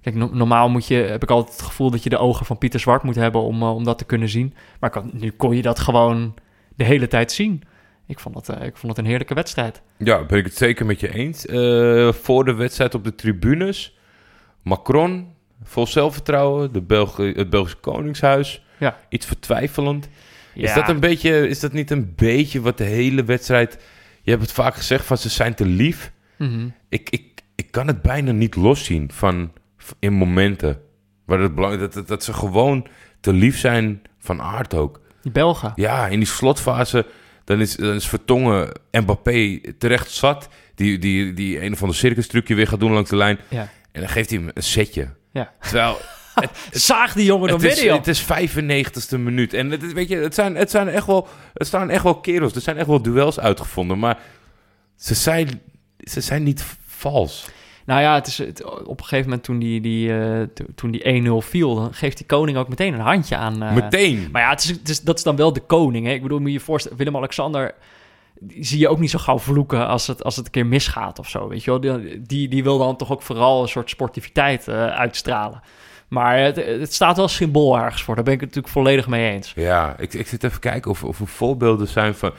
[0.03, 2.57] Kijk, no- normaal moet je, heb ik altijd het gevoel dat je de ogen van
[2.57, 4.53] Pieter Zwart moet hebben om, eh, om dat te kunnen zien.
[4.79, 6.33] Maar kan, nu kon je dat gewoon
[6.75, 7.61] de hele tijd zien.
[8.07, 9.81] Ik vond het, eh, ik vond het een heerlijke wedstrijd.
[9.97, 11.45] Ja, ben ik het zeker met je eens.
[11.45, 13.97] Eh, voor de wedstrijd op de tribunes.
[14.61, 15.27] Macron,
[15.63, 16.73] vol zelfvertrouwen.
[16.73, 18.65] De het Belgische Koningshuis.
[18.79, 18.97] Ja.
[19.09, 20.09] Iets vertwijfelend.
[20.53, 23.77] Is, dat een beetje, is dat niet een beetje wat de hele wedstrijd...
[24.21, 26.11] Je hebt het vaak gezegd van ze zijn te lief.
[26.37, 26.67] Mhm.
[26.89, 29.51] Ik, ik, ik kan het bijna niet loszien van,
[29.99, 30.81] in momenten.
[31.25, 32.87] Waar het belangrijk dat, dat, ze gewoon
[33.19, 35.01] te lief zijn van aard ook.
[35.21, 35.71] Die Belgen.
[35.75, 37.05] Ja, in die slotfase,
[37.43, 40.49] dan is, dan is Vertongen Mbappé terecht zat.
[40.75, 43.39] Die, die, die een of ander circus trucje weer gaat doen langs de lijn.
[43.47, 43.69] Ja.
[43.91, 45.09] En dan geeft hij hem een setje.
[45.31, 45.53] Ja.
[45.59, 45.97] Terwijl,
[46.71, 47.97] Zaag die jongen midden, joh.
[47.97, 49.53] het is 95ste minuut.
[49.53, 52.55] En het, weet je, het, zijn, het, zijn echt wel, het staan echt wel kerels.
[52.55, 53.99] Er zijn echt wel duels uitgevonden.
[53.99, 54.19] Maar
[54.95, 55.61] ze zijn,
[55.97, 57.45] ze zijn niet vals.
[57.85, 60.91] Nou ja, het is, het, op een gegeven moment toen die, die, eh, to- toen
[60.91, 63.63] die 1-0 viel, dan geeft die koning ook meteen een handje aan.
[63.63, 64.29] eh, Meteen.
[64.31, 66.05] Maar ja, het is, het is, dat is dan wel de koning.
[66.05, 66.11] Hè?
[66.13, 67.73] Ik bedoel, moet je je voorstellen, Willem-Alexander
[68.59, 71.29] zie je ook niet zo gauw vloeken als het, als het een keer misgaat of
[71.29, 71.79] zo, weet je wel.
[71.79, 75.61] Die, die, die wil dan toch ook vooral een soort sportiviteit eh, uitstralen.
[76.07, 79.31] Maar het, het staat wel symbool ergens voor, daar ben ik het natuurlijk volledig mee
[79.31, 79.53] eens.
[79.55, 82.31] Ja, ik, ik zit even kijken of, of er voorbeelden zijn van...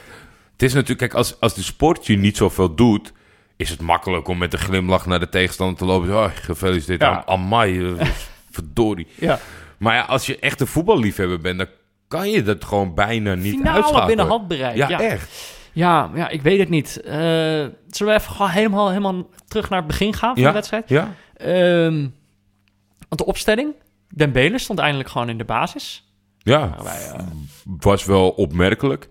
[0.51, 3.13] Het is natuurlijk, kijk, als, als de sport je niet zoveel doet...
[3.57, 6.09] is het makkelijk om met een glimlach naar de tegenstander te lopen.
[6.15, 7.09] Oh, gefeliciteerd, Ja.
[7.11, 7.23] ja.
[7.25, 8.07] amai, eh,
[8.51, 9.07] verdorie.
[9.19, 9.39] Ja,
[9.77, 11.57] Maar ja, als je echt een voetballiefhebber bent...
[11.57, 11.67] dan
[12.07, 14.07] kan je dat gewoon bijna niet finale uitschakelen.
[14.07, 14.75] binnen handbereik.
[14.75, 15.57] Ja, Ja, echt.
[15.73, 17.01] ja, ja, ik weet het niet.
[17.01, 17.13] Eh,
[17.89, 20.47] zullen we even helemaal, helemaal terug naar het begin gaan van Ja.
[20.47, 20.89] de wedstrijd?
[20.89, 21.99] Ja, Ehm,
[23.09, 23.73] want de opstelling,
[24.09, 26.03] Dembele stond eindelijk gewoon in de basis.
[26.37, 26.65] ja.
[26.67, 27.23] Nou, wij, eh,
[27.79, 29.07] was wel opmerkelijk.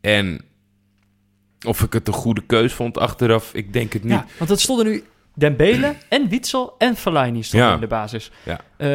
[0.00, 0.44] En
[1.66, 4.12] of ik het een goede keus vond achteraf, ik denk het niet.
[4.12, 7.74] Ja, want het stonden nu Dembele en Witsel en Fellaini stonden Ja.
[7.74, 8.30] in de basis.
[8.44, 8.60] Ja.
[8.76, 8.88] Eh,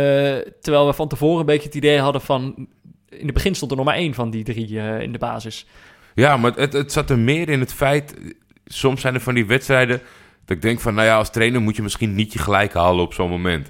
[0.62, 2.68] terwijl we van tevoren een beetje het idee hadden van...
[3.10, 5.66] In het begin stond er nog maar één van die drie eh, in de basis.
[6.16, 8.14] Ja, maar het, het zat er meer in het feit...
[8.66, 10.02] Soms zijn er van die wedstrijden...
[10.46, 13.04] dat ik denk van, nou ja, als trainer moet je misschien niet je gelijk halen
[13.04, 13.70] op zo'n moment.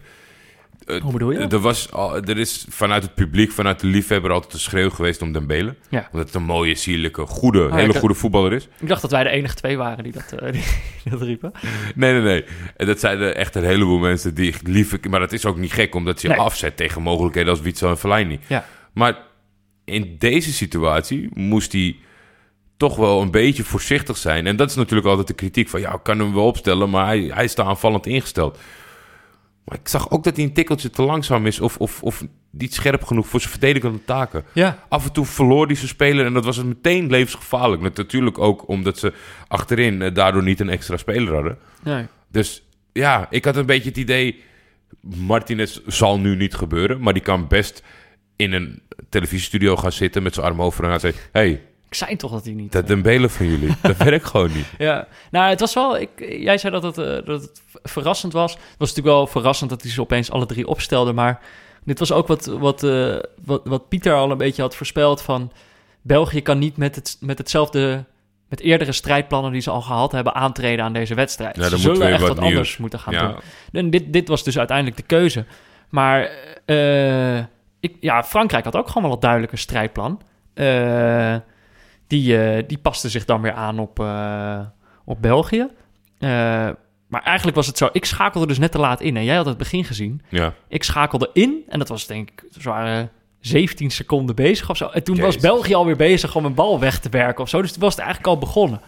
[1.01, 1.37] Hoe bedoel je?
[1.37, 4.31] Er, was al, er is vanuit het publiek, vanuit de liefhebber...
[4.31, 5.75] altijd een schreeuw geweest om Dembele.
[5.89, 6.07] Ja.
[6.11, 8.67] Omdat het een mooie, sierlijke, goede, ja, hele goede voetballer is.
[8.79, 10.63] Ik dacht dat wij de enige twee waren die dat, eh, die,
[11.03, 11.51] die dat riepen.
[11.95, 12.45] Nee, nee, nee.
[12.77, 15.07] En dat er echt een heleboel mensen die lief...
[15.09, 16.37] Maar dat is ook niet gek, omdat je Nee.
[16.37, 18.39] afzet tegen mogelijkheden als Witsel en Fellaini.
[18.47, 18.65] Ja.
[18.93, 19.17] Maar
[19.85, 21.95] in deze situatie moest hij
[22.77, 24.47] toch wel een beetje voorzichtig zijn.
[24.47, 25.79] En dat is natuurlijk altijd de kritiek van...
[25.79, 28.57] ja, ik kan hem wel opstellen, maar hij, hij is te aanvallend ingesteld.
[29.65, 31.59] Maar ik zag ook dat hij een tikkeltje te langzaam is...
[31.59, 34.43] of, of, of niet scherp genoeg voor zijn verdedigende taken.
[34.53, 34.83] Ja.
[34.89, 37.81] Af en toe verloor hij zijn speler en dat was het meteen levensgevaarlijk.
[37.81, 39.13] Natuurlijk ook omdat ze
[39.47, 41.57] achterin eh, daardoor niet een extra speler hadden.
[41.83, 42.05] Nee.
[42.31, 44.41] Dus ja, ik had een beetje het idee...
[45.17, 47.83] Martinez zal nu niet gebeuren, maar die kan best
[48.35, 51.23] in een televisiestudio gaan zitten met zijn arm over en gaan zeggen...
[51.31, 51.61] hey,
[51.93, 52.71] Ik zei toch dat hij niet...
[52.71, 54.65] dat Dembele van jullie, dat werkt gewoon niet.
[54.77, 55.97] Ja, nou, het was wel.
[55.99, 58.51] Ik, jij zei dat het, eh, dat het verrassend was.
[58.53, 61.13] Het was natuurlijk wel verrassend dat hij ze opeens alle drie opstelde.
[61.13, 61.39] Maar
[61.83, 65.51] dit was ook wat, wat, eh, wat, wat Pieter al een beetje had voorspeld: van
[66.01, 68.03] België kan niet met, het, met hetzelfde.
[68.49, 71.55] met eerdere strijdplannen die ze al gehad hebben aantreden aan deze wedstrijd.
[71.55, 73.27] Ja, ze zullen echt wat anders moeten gaan Ja.
[73.27, 73.39] doen.
[73.71, 75.45] En dit, dit was dus uiteindelijk de keuze.
[75.89, 76.29] Maar
[76.65, 77.37] eh,
[77.79, 80.21] ik, ja, Frankrijk had ook gewoon wel een duidelijke strijdplan.
[80.53, 81.35] Eh,
[82.07, 84.59] die, eh, die paste zich dan weer aan op, eh,
[85.05, 85.67] op België.
[86.19, 86.29] Eh,
[87.07, 89.17] maar eigenlijk was het zo, ik schakelde dus net te laat in.
[89.17, 90.21] En jij had het begin gezien.
[90.29, 94.77] Ja, Ik schakelde in en dat was denk ik, ze waren 17 seconden bezig of
[94.77, 94.87] zo.
[94.87, 95.37] En toen was.
[95.37, 97.61] België alweer bezig om een bal weg te werken of zo.
[97.61, 98.81] Dus toen was het eigenlijk al begonnen,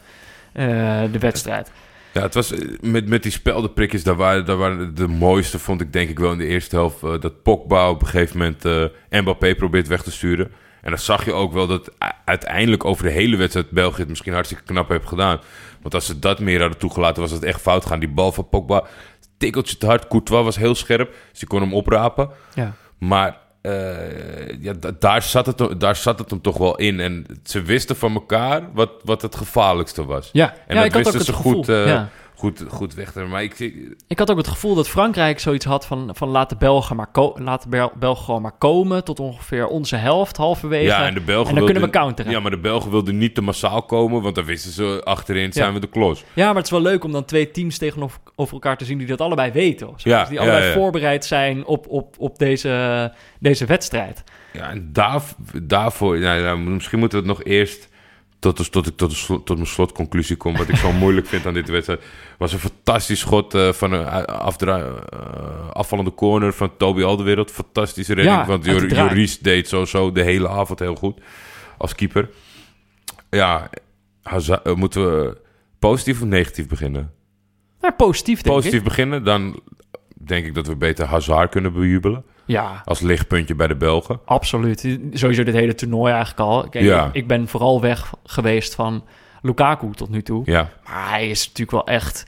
[1.12, 1.72] de wedstrijd.
[2.14, 5.94] ja het was met, met die speldenprikjes, daar waren, daar waren de mooiste, vond ik
[5.94, 7.02] denk ik wel in de eerste helft.
[7.02, 10.52] dat Pogba op een gegeven moment eh Mbappé probeert weg te sturen.
[10.86, 11.92] En dan zag je ook wel dat
[12.26, 15.40] uiteindelijk over de hele wedstrijd België het misschien hartstikke knap heeft gedaan.
[15.82, 18.00] Want als ze dat meer hadden toegelaten, was het echt fout gaan.
[18.00, 18.84] Die bal van Pogba
[19.38, 20.08] tikkeltje te hard.
[20.08, 22.30] Courtois was heel scherp, dus je kon hem oprapen.
[22.54, 22.74] Ja.
[22.98, 27.00] Maar eh, ja, da- daar, zat het, daar zat het hem toch wel in.
[27.00, 30.30] En ze wisten van elkaar wat, wat het gevaarlijkste was.
[30.34, 32.10] Ja, En ja dat ik had ook wisten het ze goed, ja.
[32.46, 33.60] Goed, goed weg Maar ik,
[34.08, 37.08] Ik had ook het gevoel dat Frankrijk zoiets had van, van laat de Belgen maar
[37.36, 40.84] laat de Bel- Belgen gewoon maar komen tot ongeveer onze helft halverwege.
[40.86, 42.32] ja, en de Belgen en dan kunnen we counteren.
[42.32, 45.68] Ja, maar de Belgen wilden niet te massaal komen, want dan wisten ze achterin zijn
[45.68, 45.74] Ja.
[45.74, 46.24] we de klos.
[46.34, 48.98] Ja, maar het is wel leuk om dan twee teams tegenover over elkaar te zien
[48.98, 49.88] die dat allebei weten.
[49.90, 50.10] Of zo.
[50.10, 50.74] Ja, Dus die ja, allebei ja.
[50.74, 54.24] voorbereid zijn op, op, op deze, deze wedstrijd.
[54.54, 55.22] Ja, en daar,
[55.64, 57.90] daarvoor, nou, ja, misschien moeten we het nog eerst
[58.40, 60.58] tot, tot ik tot, de slo- tot mijn slotconclusie kom.
[60.58, 62.02] Wat ik zo moeilijk vind aan dit wedstrijd.
[62.38, 67.52] Was een fantastisch schot eh, van een eh, afdra- eh, afvallende corner van Toby Alderwereld.
[67.52, 68.36] Fantastische redding.
[68.38, 68.88] Ja, want Jor-.
[68.94, 71.20] Joris deed sowieso de hele avond heel goed
[71.78, 72.30] als keeper.
[73.30, 73.70] Ja,
[74.24, 75.38] Hazard, moeten we
[75.80, 77.12] positief of negatief beginnen?
[77.82, 78.86] Maar positief, denk Positief ik.
[78.86, 79.60] beginnen, dan
[80.26, 82.24] denk ik dat we beter Hazard kunnen bejubelen.
[82.46, 84.20] Ja, Als lichtpuntje bij de Belgen.
[84.26, 84.98] absoluut.
[85.12, 86.70] Sowieso dit hele toernooi eigenlijk al.
[86.70, 87.06] Kijk, Ja.
[87.06, 89.04] ik, ik ben vooral weg geweest van
[89.42, 90.42] Lukaku tot nu toe.
[90.46, 92.26] Ja, Maar hij is natuurlijk wel echt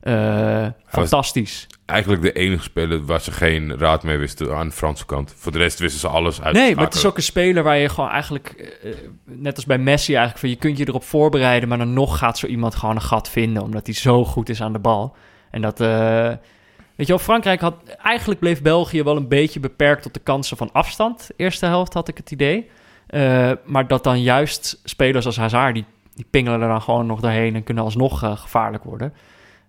[0.00, 1.66] eh, fantastisch.
[1.86, 5.34] eigenlijk de enige speler waar ze geen raad mee wisten aan de Franse kant.
[5.36, 6.54] Voor de rest wisten ze alles uit.
[6.54, 8.48] Nee, maar het is ook een speler waar je gewoon eigenlijk,
[8.82, 8.90] eh,
[9.24, 12.38] net als bij Messi eigenlijk, van je kunt je erop voorbereiden, maar dan nog gaat
[12.38, 15.16] zo iemand gewoon een gat vinden, omdat hij zo goed is aan de bal.
[15.50, 16.30] En dat, eh,
[16.98, 20.56] weet je wel, Frankrijk had, eigenlijk bleef België wel een beetje beperkt tot de kansen
[20.56, 21.30] van afstand.
[21.36, 22.70] Eerste helft had ik het idee.
[23.06, 25.84] Eh, maar dat dan juist spelers als Hazard, die,
[26.14, 29.14] die pingelen er dan gewoon nog doorheen en kunnen alsnog eh, gevaarlijk worden.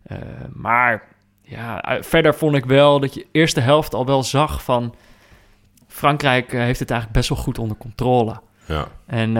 [0.04, 0.18] Eh,
[0.54, 1.04] maar
[1.42, 4.96] ja, verder vond ik wel dat je eerste helft al wel zag van...
[5.88, 8.39] Frankrijk heeft het eigenlijk best wel goed onder controle.
[8.65, 8.88] Ja.
[9.06, 9.32] En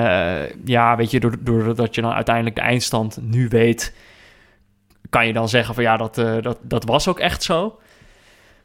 [0.66, 3.94] ja, weet je, doordat je dan uiteindelijk de eindstand nu weet...
[5.10, 7.80] kan je dan zeggen van ja, dat, eh, dat, dat was ook echt zo.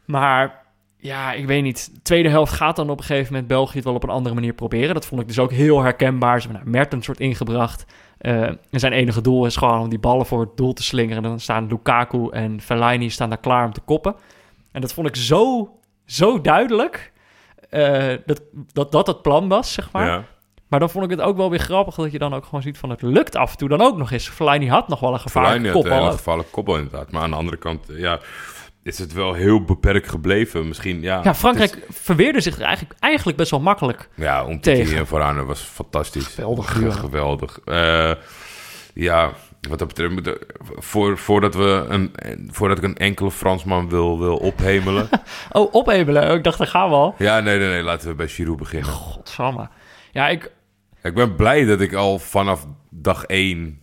[0.05, 0.63] Maar
[0.97, 1.91] ja, ik weet niet.
[1.95, 4.35] De tweede helft gaat dan op een gegeven moment België het wel op een andere
[4.35, 4.95] manier proberen.
[4.95, 6.41] Dat vond ik dus ook heel herkenbaar.
[6.41, 7.87] Ze hebben nou, Mertens soort ingebracht.
[8.19, 11.23] Eh, en zijn enige doel is gewoon om die ballen voor het doel te slingeren.
[11.23, 14.15] En dan staan Lukaku en Fellaini staan daar klaar om te koppen.
[14.73, 15.73] En dat vond ik zo,
[16.05, 17.13] zo duidelijk
[17.71, 20.07] eh, dat, dat dat het plan was, zeg maar.
[20.07, 20.25] ja.
[20.75, 22.79] Maar dan vond ik het ook wel weer grappig dat je dan ook gewoon ziet
[22.79, 24.29] van het lukt af en toe dan ook nog eens.
[24.29, 26.07] Fellaini had nog wel een gevaarlijke Fellaini had kop.
[26.13, 27.11] een gevaarlijke koppel inderdaad.
[27.11, 28.19] Maar aan de andere kant, eh, ja,
[28.83, 30.69] is het wel heel beperkt gebleven.
[30.69, 31.21] Misschien, ja.
[31.25, 34.09] Ja, Frankrijk verweerde zich er eigenlijk, eigenlijk best wel makkelijk.
[34.15, 34.97] ja, om tegen.
[34.97, 36.27] en vooraan was fantastisch.
[36.27, 36.99] Geweldig.
[37.01, 37.59] Geweldig.
[37.65, 38.11] Eh,
[38.95, 39.33] ja,
[39.69, 40.39] wat dat betreft, moeten-
[40.79, 42.13] voor, voordat, we een,
[42.51, 45.09] voordat ik een enkele Fransman wil, wil ophemelen.
[45.53, 46.35] Oh, ophebelen.
[46.35, 47.15] Ik dacht, daar gaan we al.
[47.19, 48.89] ja, nee, nee, nee, laten we bij Giroud beginnen.
[48.91, 49.69] Godsamme.
[50.13, 50.53] Ja, ik,
[51.05, 53.81] Ik ben blij dat ik al vanaf dag één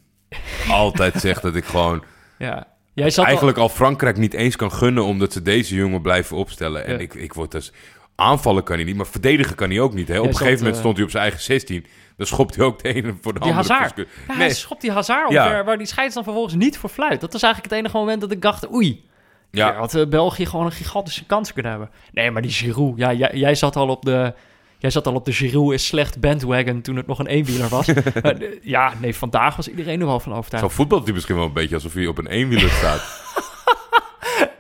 [0.69, 2.03] altijd zeg dat ik gewoon
[2.37, 2.67] ja.
[2.93, 6.85] Jij zat eigenlijk al Frankrijk niet eens kan gunnen omdat ze deze jongen blijven opstellen.
[6.85, 6.99] En Ja.
[6.99, 7.71] ik, ik word dus
[8.15, 10.07] aanvallen kan hij niet, maar verdedigen kan hij ook niet.
[10.07, 10.19] Hè?
[10.19, 11.85] Op een gegeven moment eh, stond hij op zijn eigen 16.
[12.17, 13.73] Dan schopt hij ook de ene voor de Die andere.
[13.73, 13.97] Hazard.
[13.97, 15.45] Ja, nee, hij schopt die Hazard Ja.
[15.45, 17.21] omver, waar die scheids dan vervolgens niet voor fluit.
[17.21, 19.09] Dat was eigenlijk het enige moment dat ik dacht, oei.
[19.51, 19.67] Ja.
[19.67, 21.89] ja, had eh, België gewoon een gigantische kans kunnen hebben.
[22.11, 24.33] Nee, maar die Giroud, ja, jij, jij zat al op de...
[24.81, 27.87] Jij zat al op de Giroud is slecht bandwagon toen het nog een eenwieler was.
[28.21, 30.65] Maar, eh, ja, nee, vandaag was iedereen er wel van overtuigd.
[30.65, 33.03] zo voetbalt hij misschien wel een beetje alsof hij op een eenwieler staat.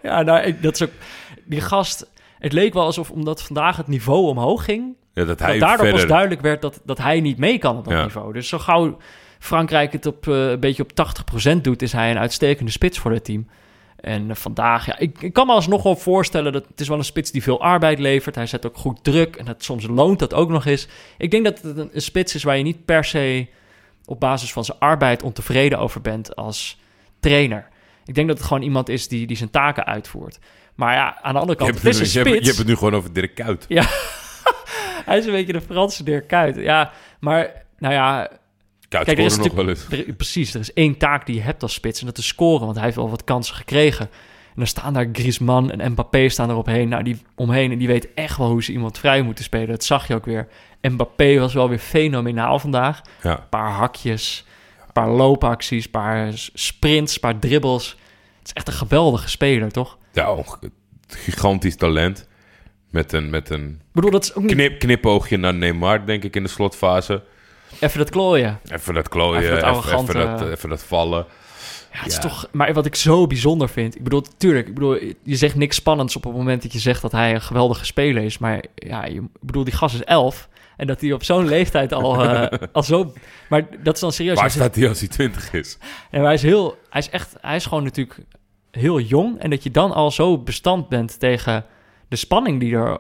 [0.03, 0.91] Ja, nou, ik, dat is ook...
[1.45, 2.09] Die gast...
[2.39, 4.95] Het leek wel alsof, omdat vandaag het niveau omhoog ging...
[5.13, 6.01] Ja, dat hij dat daardoor verder...
[6.01, 8.03] pas duidelijk werd dat, dat hij niet mee kan op dat Ja.
[8.03, 8.33] niveau.
[8.33, 8.97] Dus zo gauw
[9.39, 10.91] Frankrijk het op, eh, een beetje op
[11.53, 11.81] 80% doet...
[11.81, 13.47] is hij een uitstekende spits voor het team.
[14.01, 16.53] En eh, vandaag, ja, ik, ik kan me alsnog wel voorstellen...
[16.53, 18.35] dat het is wel een spits die veel arbeid levert.
[18.35, 20.87] Hij zet ook goed druk en dat, soms loont dat ook nog eens.
[21.17, 23.47] Ik denk dat het een, een spits is waar je niet per se...
[24.05, 26.79] op basis van zijn arbeid ontevreden over bent als
[27.19, 27.67] trainer.
[28.05, 30.39] Ik denk dat het gewoon iemand is die, die zijn taken uitvoert.
[30.75, 32.67] Maar ja, aan de andere Je kant, hebt, het is een je, hebt, je het
[32.67, 33.65] nu gewoon over Dirk Kuyt.
[35.05, 36.55] Hij is een beetje de Franse Dirk Kuyt.
[36.55, 38.29] Ja, maar nou ja,
[38.91, 39.87] Kijk, er is nog wel eens.
[39.89, 40.53] er- precies.
[40.53, 42.63] Er is één taak die je hebt als spits en dat is scoren.
[42.65, 44.05] Want hij heeft wel wat kansen gekregen.
[44.47, 46.89] En dan staan daar Griezmann en Mbappé staan erop heen.
[46.89, 49.67] Nou, die omheen en die weet echt wel hoe ze iemand vrij moeten spelen.
[49.67, 50.47] Dat zag je ook weer.
[50.81, 53.01] Mbappé was wel weer fenomenaal vandaag.
[53.23, 53.31] Ja.
[53.31, 54.45] Een paar hakjes,
[54.85, 57.89] een paar loopacties, een paar sprints, een paar dribbles.
[58.39, 59.97] Het is echt een geweldige speler, toch?
[60.13, 60.35] ja,
[61.07, 62.27] gigantisch talent.
[62.89, 66.23] Met een, met een Ik bedoel, dat is ook niet knip, knipoogje naar Neymar, denk
[66.23, 67.23] ik, in de slotfase.
[67.79, 68.59] Even dat klooien.
[68.71, 71.25] Even dat klooien, Even dat even, dat, even dat vallen.
[71.93, 72.47] Ja, het is toch...
[72.51, 73.95] Maar wat ik zo bijzonder vind...
[73.95, 77.01] Ik bedoel, tuurlijk, ik bedoel, je zegt niks spannends op het moment dat je zegt
[77.01, 78.37] dat hij een geweldige speler is.
[78.37, 80.49] Maar ja, je, ik bedoel, die gast is elf.
[80.77, 83.13] En dat hij op zo'n leeftijd al, eh, al zo...
[83.49, 84.35] Maar dat is dan serieus.
[84.35, 85.77] Waar Hij staat hij als hij 20 is?
[86.11, 86.77] en hij is heel...
[86.89, 87.35] Hij is echt...
[87.41, 88.19] Hij is gewoon natuurlijk
[88.71, 91.65] heel jong en dat je dan al zo bestand bent tegen
[92.07, 92.99] de spanning die, er,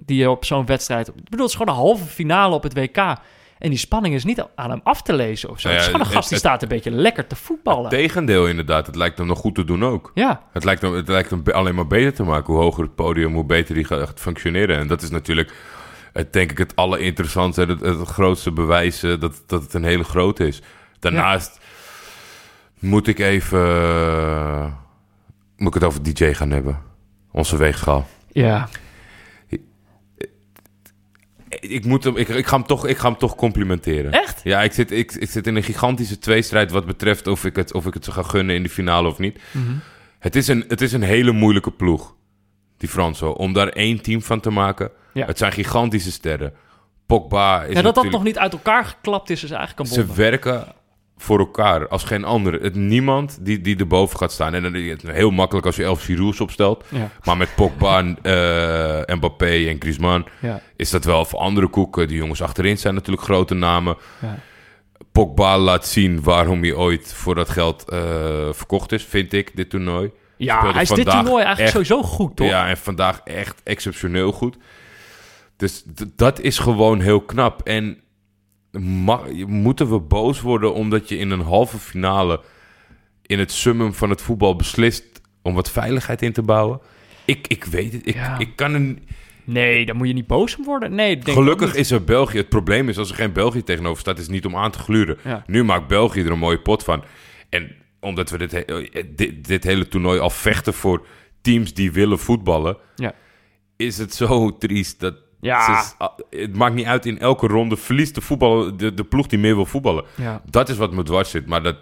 [0.00, 1.08] die je op zo'n wedstrijd...
[1.08, 3.16] Ik bedoel, het is gewoon een halve finale op het WK.
[3.58, 5.68] En die spanning is niet aan hem af te lezen of zo.
[5.68, 7.36] Nou ja, het is gewoon een het- gast die het- staat een beetje lekker te
[7.36, 7.90] voetballen.
[7.90, 10.10] Tegendeel inderdaad, het lijkt hem nog goed te doen ook.
[10.14, 12.52] Ja, Het lijkt, hem, het lijkt hem alleen maar beter te maken.
[12.54, 14.78] Hoe hoger het podium, hoe beter die gaat functioneren.
[14.78, 15.54] En dat is natuurlijk,
[16.12, 17.64] het, denk ik, het allerinteressantste...
[17.64, 20.62] het, het grootste bewijs eh, dat, dat het een hele grote is.
[20.98, 21.60] Daarnaast
[22.78, 23.60] moet ik even...
[23.60, 24.66] eh,
[25.56, 26.82] moet ik het over DJ gaan hebben?
[27.32, 28.06] Onze weegschaal.
[28.32, 28.68] ja.
[31.48, 34.12] Ik, moet hem, ik, ik, ga hem toch, ik ga hem toch complimenteren.
[34.12, 34.40] Echt?
[34.44, 37.72] Ja, ik zit, ik, ik zit in een gigantische tweestrijd wat betreft of ik, het,
[37.72, 39.38] of ik het ze ga gunnen in de finale of niet.
[39.50, 39.72] Mhm.
[40.18, 42.14] Het, is een, het is een hele moeilijke ploeg,
[42.76, 44.90] die Franso, om daar één team van te maken.
[45.12, 45.26] Ja.
[45.26, 46.54] Het zijn gigantische sterren.
[47.06, 49.98] Pogba is ja, dat dat nog niet uit elkaar geklapt is, is eigenlijk een Ze
[49.98, 50.16] wonder.
[50.16, 50.66] werken
[51.16, 52.58] voor elkaar als geen andere.
[52.62, 54.54] Het niemand die, die erboven gaat staan.
[54.54, 56.84] En dan is het heel makkelijk als je elf Giroux opstelt.
[56.88, 62.08] Ja, Maar met Pogba, eh Mbappé en Griezmann ja, is dat wel voor andere koeken.
[62.08, 63.96] Die jongens achterin zijn natuurlijk grote namen.
[64.20, 64.38] ja.
[65.12, 67.98] Pogba laat zien waarom hij ooit voor dat geld eh,
[68.52, 70.10] verkocht is, vind ik, dit toernooi.
[70.36, 72.48] Ja, Speelde hij is dit toernooi eigenlijk echt- sowieso goed, toch?
[72.48, 74.56] Ja, en vandaag echt exceptioneel goed.
[75.56, 75.84] Dus
[76.16, 77.62] dat is gewoon heel knap.
[77.62, 78.00] En
[78.80, 82.40] ma- moeten we boos worden omdat je in een halve finale...
[83.26, 85.04] in het summum van het voetbal beslist
[85.42, 86.80] om wat veiligheid in te bouwen?
[87.24, 88.06] Ik, ik weet het.
[88.06, 88.38] Ik, Ja.
[88.38, 88.94] ik kan er...
[89.44, 90.94] Nee, daar moet je niet boos om worden.
[90.94, 92.36] Nee, denk Gelukkig is er België.
[92.36, 94.78] Het probleem is als er geen België tegenover staat, is het niet om aan te
[94.78, 95.16] gluren.
[95.24, 95.42] Ja.
[95.46, 97.04] Nu maakt België er een mooie pot van.
[97.48, 101.06] En omdat we dit, he- eh, dit, dit hele toernooi al vechten voor
[101.40, 103.14] teams die willen voetballen, Ja.
[103.76, 105.14] is het zo triest dat.
[105.40, 105.84] Ja.
[105.98, 109.38] ah, het maakt niet uit in elke ronde verliest de, voetbal, de, de ploeg die
[109.38, 110.04] meer wil voetballen.
[110.14, 110.42] Ja.
[110.50, 111.76] Dat is wat me dwars zit, maar dat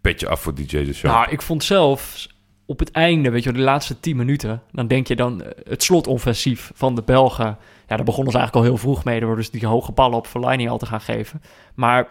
[0.00, 1.10] petje af voor DJ de show.
[1.10, 2.26] Nou, ik vond zelf
[2.66, 5.82] op het einde, weet je, de laatste 10 minuten, dan denk je dan eh, het
[5.82, 7.58] slotoffensief van de Belgen.
[7.88, 10.26] Ja, daar begonnen ze eigenlijk al heel vroeg mee, door dus die hoge ballen op
[10.26, 11.42] Fellaini al te gaan geven.
[11.74, 12.08] Maar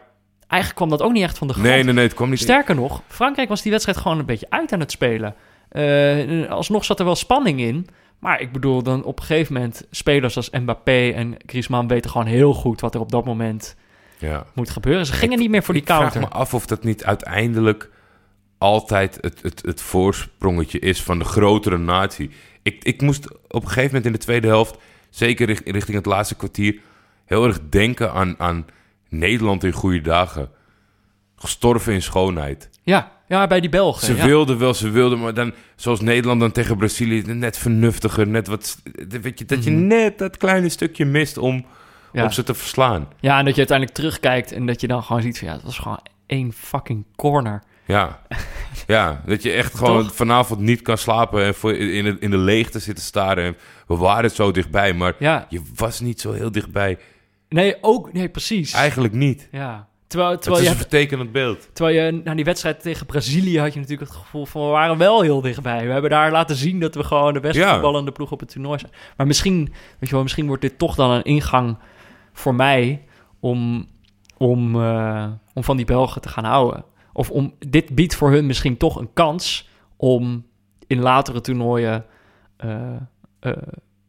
[0.47, 1.67] eigenlijk kwam dat ook niet echt van de grond.
[1.67, 2.39] nee, nee, nee, het kwam niet.
[2.39, 5.35] Sterker nog, Frankrijk was die wedstrijd gewoon een beetje uit aan het spelen.
[5.69, 7.87] Eh, alsnog zat er wel spanning in.
[8.23, 9.85] Maar ik bedoel, dan op een gegeven moment...
[9.91, 12.81] spelers als Mbappé en Griezmann weten gewoon heel goed...
[12.81, 13.75] wat er op dat moment
[14.17, 14.45] Ja.
[14.53, 15.05] moet gebeuren.
[15.05, 16.21] Ze gingen niet meer voor die ik vraag counter.
[16.21, 17.89] me af of dat niet uiteindelijk
[18.57, 22.29] altijd het, het, het voorsprongetje is van de grotere natie.
[22.61, 24.77] Ik, ik moest op een gegeven moment in de tweede helft,
[25.09, 26.79] zeker richt- richting het laatste kwartier,
[27.25, 28.65] heel erg denken aan, aan
[29.09, 30.49] Nederland in goede dagen.
[31.35, 32.69] Gestorven in schoonheid.
[32.83, 34.05] Ja, ja, bij die Belgen.
[34.05, 34.25] Ze ja.
[34.25, 38.77] wilden wel, ze wilden, maar dan, zoals Nederland dan tegen Brazilië, net vernuftiger, net wat,
[39.21, 39.87] weet je, dat je Mhm.
[39.87, 41.65] net dat kleine stukje mist om,
[42.11, 42.23] Ja.
[42.23, 43.07] om ze te verslaan.
[43.19, 44.51] ja, en dat je uiteindelijk terugkijkt...
[44.51, 45.47] en dat je dan gewoon ziet van...
[45.47, 47.63] ja, het was gewoon één fucking corner.
[47.85, 48.21] Ja.
[48.87, 50.15] ja, dat je echt gewoon Toch?
[50.15, 53.43] vanavond niet kan slapen en voor in, de, in de leegte zitten staren.
[53.43, 53.55] En
[53.87, 56.97] we waren zo dichtbij, maar Ja, je was niet zo heel dichtbij.
[57.49, 58.13] nee, ook...
[58.13, 58.73] Nee, precies.
[58.73, 59.47] Eigenlijk niet.
[59.51, 59.87] Ja.
[60.13, 61.69] Terwijl, Het terwijl is je een vertekenend beeld.
[61.73, 64.97] Terwijl je na die wedstrijd tegen Brazilië had je natuurlijk het gevoel van we waren
[64.97, 65.85] wel heel dichtbij.
[65.85, 67.71] We hebben daar laten zien dat we gewoon de beste Ja.
[67.71, 68.91] voetballende ploeg op het toernooi zijn.
[69.17, 71.77] Maar misschien, weet je wel, misschien wordt dit toch dan een ingang
[72.33, 73.03] voor mij
[73.39, 73.87] om,
[74.37, 76.85] om, eh, om van die Belgen te gaan houden.
[77.13, 80.45] Of om, dit biedt voor hun misschien toch een kans om
[80.87, 82.05] in latere toernooien
[82.57, 82.95] eh,
[83.39, 83.51] eh,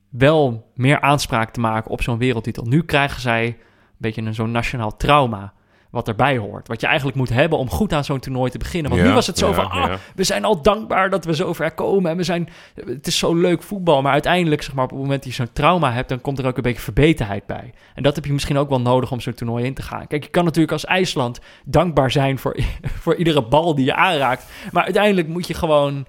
[0.09, 2.64] wel meer aanspraak te maken op zo'n wereldtitel.
[2.64, 3.57] Nu krijgen zij een
[3.97, 5.53] beetje een zo'n nationaal trauma
[5.94, 6.68] wat erbij hoort.
[6.68, 8.90] Wat je eigenlijk moet hebben om goed aan zo'n toernooi te beginnen.
[8.90, 9.98] Want Ja, nu was het zo ja, van, ah, ja.
[10.14, 12.11] we zijn al dankbaar dat we zo ver komen.
[12.11, 12.48] En we zijn,
[12.87, 14.02] het is zo leuk voetbal.
[14.02, 16.09] Maar uiteindelijk, zeg maar, op het moment dat je zo'n trauma hebt...
[16.09, 17.72] dan komt er ook een beetje verbeterheid bij.
[17.94, 20.07] En dat heb je misschien ook wel nodig om zo'n toernooi in te gaan.
[20.07, 22.38] Kijk, je kan natuurlijk als IJsland dankbaar zijn...
[22.38, 22.57] voor,
[23.02, 24.44] voor iedere bal die je aanraakt.
[24.72, 26.07] Maar uiteindelijk moet je gewoon...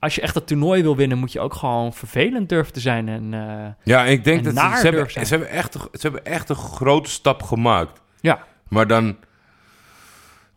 [0.00, 3.08] Als je echt dat toernooi wil winnen, moet je ook gewoon vervelend durven te zijn.
[3.08, 6.48] En eh, Ja, ik denk En dat ze, hebben, ze, hebben echt, ze hebben echt
[6.48, 8.00] een grote stap gemaakt.
[8.20, 9.16] ja, Maar dan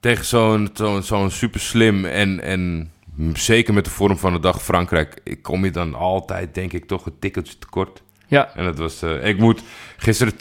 [0.02, 2.92] tegen zo'n zo'n zo'n super slim en, en
[3.34, 5.38] zeker met de vorm van de dag Frankrijk...
[5.42, 8.04] kom je dan altijd, denk ik, toch een tikkeltje tekort.
[8.28, 9.02] ja, En dat was...
[9.02, 9.62] eh, ik moet...
[9.98, 10.34] Gisteren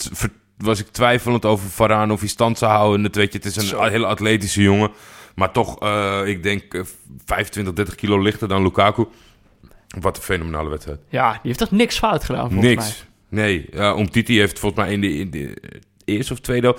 [0.56, 2.96] was ik twijfelend over Varaan of hij stand zou houden.
[2.96, 3.82] En dat weet je, het is een Zo.
[3.82, 4.90] hele atletische jongen.
[5.34, 6.80] Maar toch, eh, ik denk eh,
[7.24, 9.06] 25, 30 kilo lichter dan Lukaku.
[10.00, 11.00] Wat een fenomenale wedstrijd.
[11.08, 12.84] ja, die heeft toch niks fout gedaan, volgens mij.
[12.84, 13.04] Niks.
[13.28, 15.56] Nee, ja, om Titi heeft volgens mij in de, in de
[16.04, 16.76] eerste of tweede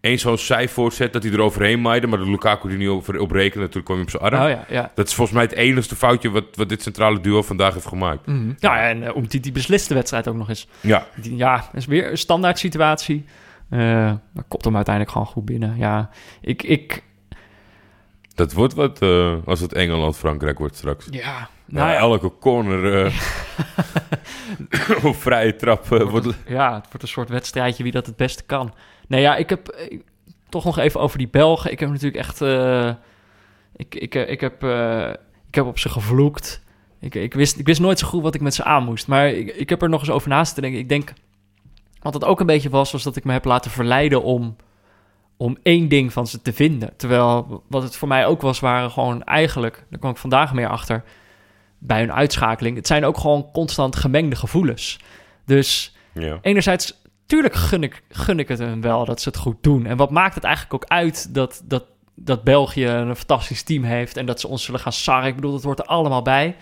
[0.00, 3.30] één zo'n zijvoorzet dat hij er overheen maaide, maar de Lukaku die niet op, op
[3.30, 4.42] rekende, toen kwam hij op zijn arm.
[4.42, 4.90] Oh ja, ja.
[4.94, 8.26] Dat is volgens mij het enigste foutje wat, wat dit centrale duo vandaag heeft gemaakt.
[8.26, 8.52] Mhm.
[8.58, 10.68] Ja, en uh, Umtiti beslist de wedstrijd ook nog eens.
[10.80, 13.24] Ja, Die- Ja, is weer een standaard situatie.
[13.70, 13.78] Eh
[14.32, 15.74] maar kopt hem uiteindelijk gewoon goed binnen.
[15.76, 16.62] Ja, ik...
[16.62, 17.02] ik
[18.34, 21.06] Dat wordt wat eh, als het Engeland-Frankrijk wordt straks.
[21.10, 23.12] Ja, Nou, ja, elke corner eh
[25.04, 26.26] of vrije trap eh, wordt...
[26.46, 28.74] ja, het wordt een soort wedstrijdje wie dat het beste kan.
[29.08, 29.98] Nee, ja, ik heb eh,
[30.48, 31.70] toch nog even over die Belgen.
[31.72, 32.40] Ik heb natuurlijk echt...
[32.40, 32.90] eh,
[33.76, 34.64] ik, ik, eh, ik, heb,
[35.48, 36.62] ik heb op ze gevloekt.
[37.00, 39.06] Ik, ik, wist, ik wist nooit zo goed wat ik met ze aan moest.
[39.06, 40.80] Maar ik, ik heb er nog eens over naast te denken.
[40.80, 41.12] Ik denk...
[42.02, 44.56] Wat het ook een beetje was, was dat ik me heb laten verleiden om,
[45.36, 46.96] om één ding van ze te vinden.
[46.96, 49.84] Terwijl wat het voor mij ook was, waren gewoon eigenlijk...
[49.90, 51.04] Daar kwam ik vandaag meer achter
[51.78, 52.76] bij hun uitschakeling.
[52.76, 54.98] Het zijn ook gewoon constant gemengde gevoelens.
[55.44, 56.38] Dus Ja.
[56.42, 59.86] enerzijds, tuurlijk gun ik, gun ik het hun wel dat ze het goed doen.
[59.86, 64.16] En wat maakt het eigenlijk ook uit dat, dat, dat België een fantastisch team heeft
[64.16, 65.28] en dat ze ons zullen gaan sarren?
[65.28, 66.56] Ik bedoel, dat hoort er allemaal bij.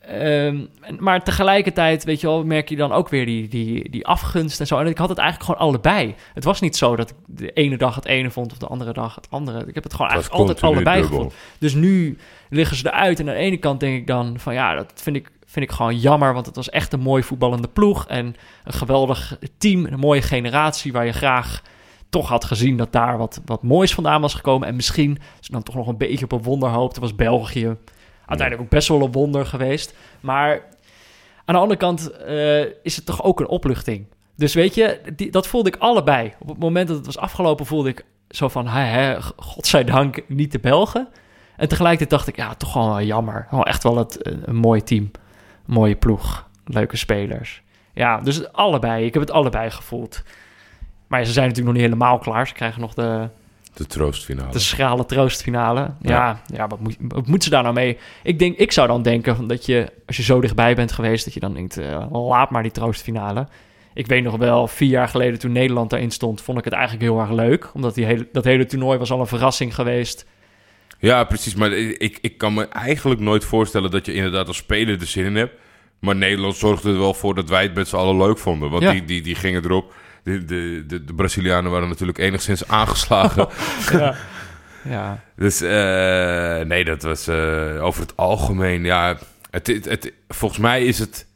[0.00, 0.64] Ehm,
[0.98, 4.66] maar tegelijkertijd, weet je wel, merk je dan ook weer die, die, die afgunst en
[4.66, 4.78] zo.
[4.78, 6.14] En ik had het eigenlijk gewoon allebei.
[6.34, 8.92] Het was niet zo dat ik de ene dag het ene vond of de andere
[8.92, 9.66] dag het andere.
[9.66, 11.18] Ik heb het gewoon eigenlijk altijd allebei dubbel.
[11.18, 11.38] gevonden.
[11.58, 12.18] Dus nu
[12.50, 13.20] liggen ze eruit.
[13.20, 15.72] En aan de ene kant denk ik dan van ja, dat vind ik, vind ik
[15.72, 16.34] gewoon jammer.
[16.34, 18.06] Want het was echt een mooi voetballende ploeg.
[18.06, 19.86] En een geweldig team.
[19.86, 21.62] Een mooie generatie waar je graag
[22.08, 24.68] toch had gezien dat daar wat, wat moois vandaan was gekomen.
[24.68, 27.76] En misschien, als je dan toch nog een beetje op een wonder hoopte, was België
[28.26, 29.94] uiteindelijk ook best wel een wonder geweest.
[30.20, 30.52] Maar
[31.44, 34.06] aan de andere kant eh, is het toch ook een opluchting.
[34.36, 36.34] Dus weet je, die, dat voelde ik allebei.
[36.38, 38.66] Op het moment dat het was afgelopen voelde ik zo van...
[38.66, 41.08] Hè, hè, godzijdank niet de Belgen.
[41.56, 43.46] En tegelijkertijd dacht ik, ja, toch gewoon wel jammer.
[43.48, 45.10] Gewoon echt wel het, een, een mooi team.
[45.68, 46.48] Mooie ploeg.
[46.64, 47.62] Leuke spelers.
[47.92, 49.04] Ja, dus allebei.
[49.04, 50.22] Ik heb het allebei gevoeld.
[51.06, 52.46] Maar ze zijn natuurlijk nog niet helemaal klaar.
[52.46, 53.28] Ze krijgen nog de,
[53.74, 54.52] De troostfinale.
[54.52, 55.90] de schrale troostfinale.
[56.00, 56.66] Ja, ja.
[56.66, 57.98] wat, moet, wat moet ze daar nou mee?
[58.22, 61.24] Ik, denk, ik zou dan denken van dat je, als je zo dichtbij bent geweest,
[61.24, 63.46] dat je dan denkt, eh, laat maar die troostfinale.
[63.94, 67.02] Ik weet nog wel, vier jaar geleden toen Nederland daarin stond, vond ik het eigenlijk
[67.04, 67.70] heel erg leuk.
[67.74, 70.26] Omdat die hele, dat hele toernooi was al een verrassing geweest.
[70.98, 71.54] Ja, precies.
[71.54, 75.24] Maar ik, ik kan me eigenlijk nooit voorstellen dat je inderdaad als speler er zin
[75.24, 75.54] in hebt.
[76.00, 78.70] Maar Nederland zorgde er wel voor dat wij het met z'n allen leuk vonden.
[78.70, 78.90] Want Ja.
[78.92, 79.94] die, die, die gingen erop.
[80.22, 83.48] De, de, de, de Brazilianen waren natuurlijk enigszins aangeslagen.
[83.92, 84.14] Ja.
[84.84, 85.20] ja.
[85.36, 88.84] dus eh, nee, dat was eh, over het algemeen.
[88.84, 89.18] Ja,
[89.50, 91.26] het, het, het- volgens mij is het.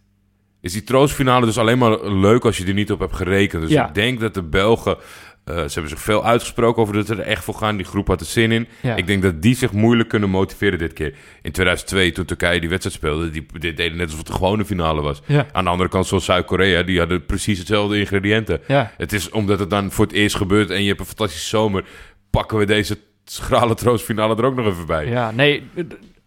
[0.61, 3.63] Is die troostfinale dus alleen maar leuk als je er niet op hebt gerekend.
[3.63, 3.89] Dus Ja.
[3.89, 4.97] ik denk dat de Belgen.
[5.45, 7.77] Eh, ze hebben zich veel uitgesproken over dat ze er echt voor gaan.
[7.77, 8.69] Die groep had er zin in.
[8.81, 8.97] Ja.
[8.97, 11.15] Ik denk dat die zich moeilijk kunnen motiveren dit keer.
[11.43, 14.65] In 2002, toen Turkije die wedstrijd speelde, die, die deden net alsof het de gewone
[14.65, 15.23] finale was.
[15.27, 15.47] Ja.
[15.53, 18.61] Aan de andere kant, zoals Zuid-Korea, die hadden precies hetzelfde ingrediënten.
[18.67, 18.93] Ja.
[18.97, 21.85] Het is omdat het dan voor het eerst gebeurt en je hebt een fantastische zomer,
[22.31, 25.07] pakken we deze schrale troostfinale er ook nog even bij.
[25.07, 25.63] Ja, nee,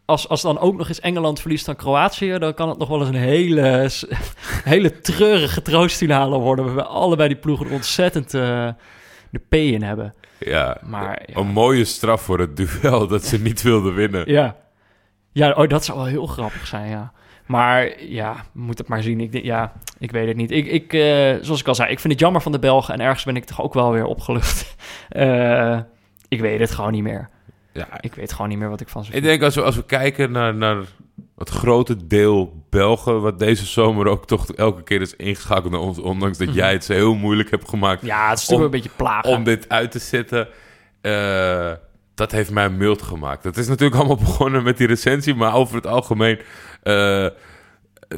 [0.06, 3.00] als, als dan ook nog eens Engeland verliest aan Kroatië, dan kan het nog wel
[3.00, 3.90] eens een hele,
[4.74, 6.66] hele treurige troostfinale worden.
[6.66, 8.70] Waarbij allebei die ploegen ontzettend eh,
[9.36, 10.14] de P in hebben.
[10.40, 11.36] Ja, Maar ja.
[11.40, 14.32] een mooie straf voor het duel dat ze niet wilden winnen.
[14.32, 14.56] Ja,
[15.32, 17.12] ja oh, dat zou wel heel grappig zijn, ja.
[17.46, 19.20] Maar ja, we moeten het maar zien.
[19.20, 20.52] Ik, denk- ja, ik weet het niet.
[20.52, 22.94] Ik, ik, eh, zoals ik al zei, ik vind het jammer van de Belgen.
[22.94, 24.64] En ergens ben ik toch ook wel weer opgelucht.
[25.10, 25.80] Eh,
[26.28, 27.30] ik weet het gewoon niet meer.
[27.74, 29.26] Ja, Ik weet gewoon niet meer wat ik van ze ik vind.
[29.26, 30.78] denk als we, als we kijken naar, naar
[31.38, 36.00] het grote deel Belgen, wat deze zomer ook toch elke keer is ingeschakeld naar ons,
[36.00, 36.56] ondanks dat Mhm.
[36.58, 39.30] jij het zo heel moeilijk hebt gemaakt Ja, het is Om- wel een beetje plagen.
[39.30, 40.48] om dit uit te zetten.
[41.02, 41.72] eh,
[42.16, 43.44] dat heeft mij mild gemaakt.
[43.44, 46.40] Het is natuurlijk allemaal begonnen met die recensie, maar over het algemeen.
[46.84, 47.28] eh,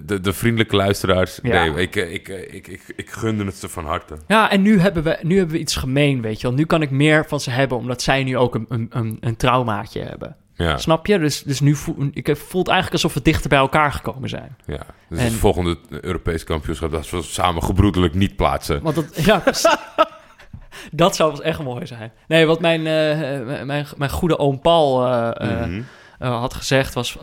[0.04, 1.40] de, de vriendelijke luisteraars.
[1.44, 1.64] Ja.
[1.66, 4.16] Nee, ik, ik, ik, ik, ik gunde het ze van harte.
[4.28, 6.56] Ja, en nu hebben, we, nu hebben we iets gemeen, weet je wel.
[6.56, 10.02] Nu kan ik meer van ze hebben, omdat zij nu ook een, een, een traumaatje
[10.02, 10.36] hebben.
[10.58, 11.20] Ja, Snap je?
[11.20, 14.56] Dus, dus nu voel, ik voelt eigenlijk alsof we dichter bij elkaar gekomen zijn.
[14.66, 14.80] ja.
[15.10, 18.82] Dus En- het volgende Europees kampioenschap dat we samen gebroedelijk niet plaatsen.
[18.82, 19.44] Want dat, ja,
[20.92, 22.12] dat zou echt mooi zijn.
[22.28, 25.30] Nee, wat mijn, eh, mijn, mijn goede oom Paul eh,
[25.62, 25.82] eh, Mhm.
[26.20, 27.18] eh, had gezegd was...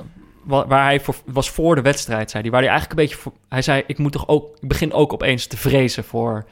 [0.45, 2.53] wa- Waar hij voor, was voor de wedstrijd, zei hij.
[2.53, 3.33] Waar hij eigenlijk een beetje voor...
[3.49, 6.45] Hij zei, ik, moet toch ook, ik begin ook opeens te vrezen voor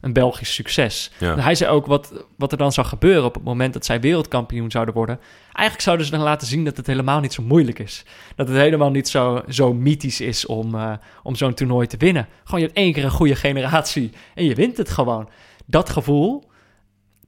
[0.00, 1.10] een Belgisch succes.
[1.18, 1.38] Ja.
[1.38, 4.70] Hij zei ook wat, wat er dan zou gebeuren op het moment dat zij wereldkampioen
[4.70, 5.20] zouden worden.
[5.52, 8.04] Eigenlijk zouden ze dan laten zien dat het helemaal niet zo moeilijk is.
[8.36, 10.92] Dat het helemaal niet zo, zo mythisch is om, eh,
[11.22, 12.28] om zo'n toernooi te winnen.
[12.44, 15.28] Gewoon je hebt één keer een goede generatie en je wint het gewoon.
[15.66, 16.50] Dat gevoel,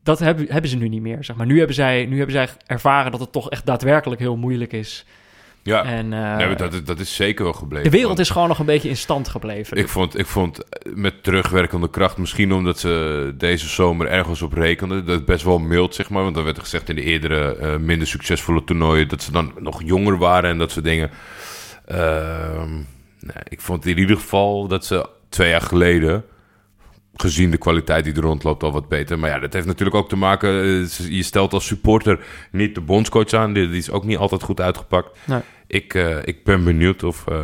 [0.02, 1.24] dat hebben, hebben ze nu niet meer.
[1.24, 1.46] Zeg maar.
[1.46, 5.06] nu, hebben zij, nu hebben zij ervaren dat het toch echt daadwerkelijk heel moeilijk is.
[5.62, 7.90] Ja, En, eh, nee, dat, is- dat is zeker wel gebleven.
[7.90, 9.76] de wereld is gewoon nog een beetje in stand gebleven.
[9.76, 14.52] Ik vond, ik vond eh, met terugwerkende kracht, misschien omdat ze deze zomer ergens op
[14.52, 16.22] rekenden, dat best wel mild, zeg maar.
[16.22, 19.52] Want dan werd er gezegd in de eerdere eh, minder succesvolle toernooien dat ze dan
[19.58, 21.10] nog jonger waren en dat soort dingen.
[21.86, 22.74] Ehm,
[23.20, 26.24] nee, ik vond in ieder geval dat ze twee jaar geleden
[27.20, 29.18] gezien de kwaliteit die er rondloopt al wat beter.
[29.18, 30.50] Maar ja, dat heeft natuurlijk ook te maken...
[30.62, 32.18] eh, je stelt als supporter
[32.50, 33.52] niet de bondscoach aan.
[33.52, 35.18] Die, is ook niet altijd goed uitgepakt.
[35.26, 35.40] Nee.
[35.66, 37.36] Ik, eh, ik ben benieuwd of, eh,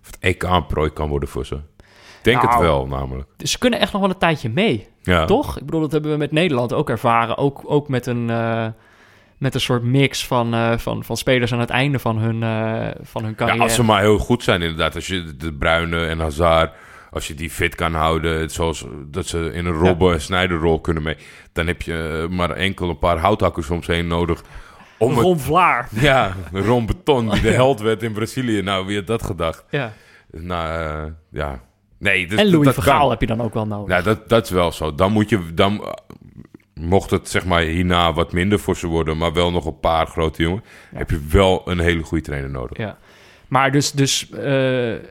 [0.00, 1.54] of het EK een prooi kan worden voor ze.
[1.54, 2.62] Ik denk het Nou.
[2.62, 3.28] wel, namelijk.
[3.38, 5.24] Ze kunnen echt nog wel een tijdje mee, Ja.
[5.24, 5.58] toch?
[5.58, 7.36] Ik bedoel, dat hebben we met Nederland ook ervaren.
[7.38, 8.24] Ook, ook met, een,
[9.38, 13.22] met een soort mix van, van, van spelers aan het einde van hun, eh, van
[13.22, 13.62] hun Ja, carrière.
[13.62, 14.94] als ze maar heel goed zijn, inderdaad.
[14.94, 16.72] Als je de Bruyne en Hazard,
[17.16, 21.02] als je die fit kan houden, zoals dat ze in een Robben en Snijderrol kunnen
[21.02, 21.16] mee,
[21.52, 24.42] dan heb je eh, maar enkel een paar houthakkers soms heen nodig.
[24.98, 25.88] Om het, Ron Vlaar.
[26.10, 28.62] ja, Ron Beton, die de held werd in Brazilië.
[28.62, 29.64] Nou, wie had dat gedacht?
[29.70, 29.92] Ja.
[30.30, 31.60] Nou, eh, ja.
[31.98, 32.92] Nee, dus En Louis dat van kan.
[32.92, 33.96] Gaal heb je dan ook wel nodig.
[33.96, 34.94] Ja, dat, dat is wel zo.
[34.94, 35.94] Dan moet je, dan,
[36.74, 40.06] mocht het zeg maar hierna wat minder voor ze worden, maar wel nog een paar
[40.06, 40.64] grote jongen,
[40.94, 42.78] heb je wel een hele goede trainer nodig.
[42.78, 42.98] Ja.
[43.48, 44.40] Maar dus, dus eh,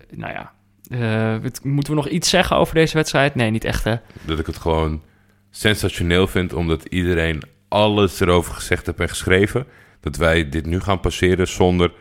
[0.10, 0.54] nou ja.
[0.90, 3.36] Eh, het- moeten we nog iets zeggen over deze wedstrijd?
[3.36, 3.96] Nee, niet echt hè?
[4.22, 5.02] Dat ik het gewoon
[5.50, 9.66] sensationeel vind, omdat iedereen alles erover gezegd heeft en geschreven,
[10.00, 11.92] dat wij dit nu gaan passeren zonder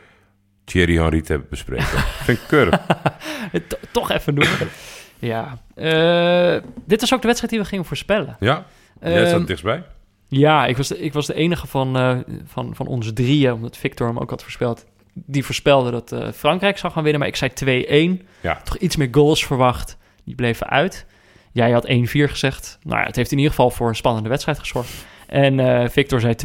[0.65, 1.87] Thierry Henry te hebben bespreken.
[2.25, 2.81] vind ik keurig.
[3.69, 4.47] To- toch even doen.
[5.19, 5.59] ja.
[5.75, 8.37] Eh, dit was ook de wedstrijd die we gingen voorspellen.
[8.41, 8.65] Ja?
[9.01, 9.83] Jij Ehm, staat dichtstbij?
[10.29, 13.77] Ja, ik was de, ik was de enige van, eh, van, van ons drieën, omdat
[13.77, 14.87] Victor hem ook had voorspeld.
[15.15, 18.25] Die voorspelde dat eh, Frankrijk zou gaan winnen, maar ik zei 2-1.
[18.41, 18.61] Ja.
[18.65, 19.97] Toch iets meer goals verwacht.
[20.25, 21.07] Die bleven uit.
[21.53, 22.79] Jij had 1-4 gezegd.
[22.83, 25.07] Nou ja, het heeft in ieder geval voor een spannende wedstrijd gezorgd.
[25.27, 26.37] En eh, Victor zei 2-3.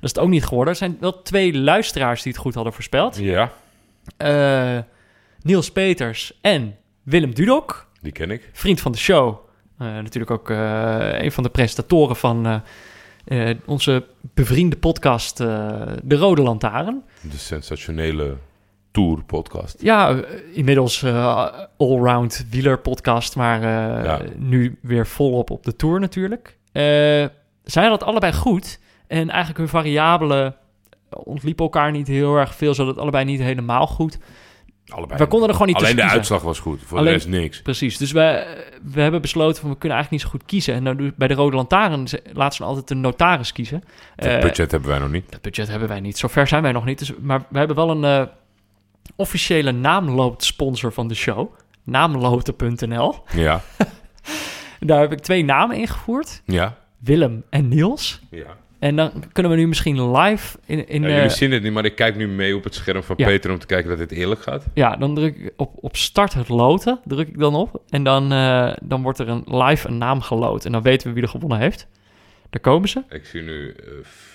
[0.00, 0.72] Dat is het ook niet geworden.
[0.72, 3.16] Er zijn wel twee luisteraars die het goed hadden voorspeld.
[3.18, 3.52] Ja,
[4.16, 4.78] Eh,
[5.42, 8.48] Niels Peters en Willem Dudok die ken ik.
[8.52, 9.36] vriend van de show.
[9.78, 12.62] Natuurlijk ook een van de presentatoren van
[13.28, 14.04] eh, onze
[14.34, 15.46] bevriende podcast eh,
[16.02, 17.02] De Rode Lantaarn.
[17.20, 18.36] De sensationele
[18.90, 19.82] Tour podcast.
[19.82, 20.16] Ja, eh,
[20.52, 23.62] inmiddels eh allround wieler podcast, maar
[24.04, 24.20] Ja.
[24.36, 26.56] nu weer volop op de Tour natuurlijk.
[26.72, 30.54] Zij hadden het allebei goed en eigenlijk hun variabelen
[31.10, 34.18] ontliepen elkaar niet heel erg veel, zodat het allebei niet helemaal goed.
[34.88, 35.18] Allebei.
[35.18, 36.80] We konden er gewoon niet Alleen de uitslag was goed.
[36.84, 37.62] Voor Alleen- de rest niks.
[37.62, 40.74] Precies, dus we, we hebben besloten van we kunnen eigenlijk niet zo goed kiezen.
[40.74, 43.84] En nou, bij de Rode Lantaarn laten ze altijd een notaris kiezen.
[44.16, 45.30] Dat Eh, budget hebben wij nog niet.
[45.30, 46.18] dat budget hebben wij niet.
[46.18, 46.98] Zover zijn wij nog niet.
[46.98, 48.26] Dus, maar we hebben wel een eh,
[49.16, 51.52] officiële naamloodsponsor van de show.
[51.84, 53.14] Naamloten.nl.
[53.34, 53.60] Ja.
[54.80, 56.42] Daar heb ik twee namen ingevoerd.
[56.44, 56.76] Ja.
[56.98, 58.20] Willem en Niels.
[58.30, 58.56] Ja.
[58.78, 60.88] En dan kunnen we nu misschien live in...
[60.88, 63.02] in Ja, eh, jullie zien het niet, maar ik kijk nu mee op het scherm
[63.02, 63.26] van Ja.
[63.26, 64.64] Peter om te kijken dat dit eerlijk gaat.
[64.74, 67.00] ja, dan druk ik op, op start het loten.
[67.04, 67.82] Druk ik dan op.
[67.88, 70.64] En dan, eh, dan wordt er een live een naam geloot.
[70.64, 71.86] En dan weten we wie er gewonnen heeft.
[72.50, 73.02] Daar komen ze.
[73.08, 73.84] Ik zie nu eh,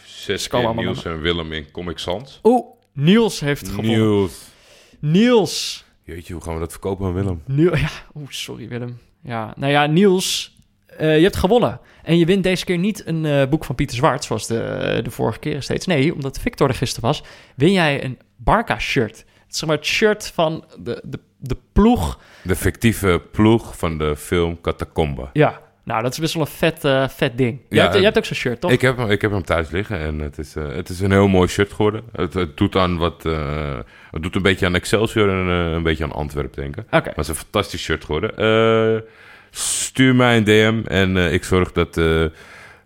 [0.06, 2.40] zes keer Niels en Willem in Comic Sans.
[2.44, 3.92] Oeh, Niels heeft gewonnen.
[4.00, 4.52] Niels.
[5.00, 5.86] Niels.
[6.04, 7.42] Jeetje, hoe gaan we dat verkopen aan Willem?
[7.46, 7.80] Niels.
[7.88, 8.98] Ja, oeh, sorry Willem.
[9.22, 10.53] Ja, nou ja, Niels,
[10.98, 11.80] eh, je hebt gewonnen.
[12.04, 15.12] En je wint deze keer niet een eh, boek van Pieter Zwart, zoals de, de
[15.12, 15.86] vorige keren steeds.
[15.86, 17.24] Nee, omdat Victor er gisteren was,
[17.56, 19.18] win jij een Barca-shirt.
[19.18, 22.20] Het is zeg maar het shirt van de, de, de ploeg.
[22.42, 25.30] De fictieve ploeg van de film Catacomba.
[25.34, 27.60] Ja, nou, dat is best wel een vet, eh, vet ding.
[27.70, 28.72] Jij, Ja, hebt, ook zo'n shirt, toch?
[28.72, 31.28] Ik heb, hem, ik heb hem thuis liggen en het is, het is een heel
[31.28, 32.04] mooi shirt geworden.
[32.12, 33.24] Het, het doet aan wat...
[34.12, 36.84] het doet een beetje aan Excelsior en een beetje aan Antwerpen denken.
[36.84, 38.36] Oké, Maar het is een fantastisch shirt geworden.
[39.56, 42.04] Stuur mij een DM en eh, ik zorg dat eh,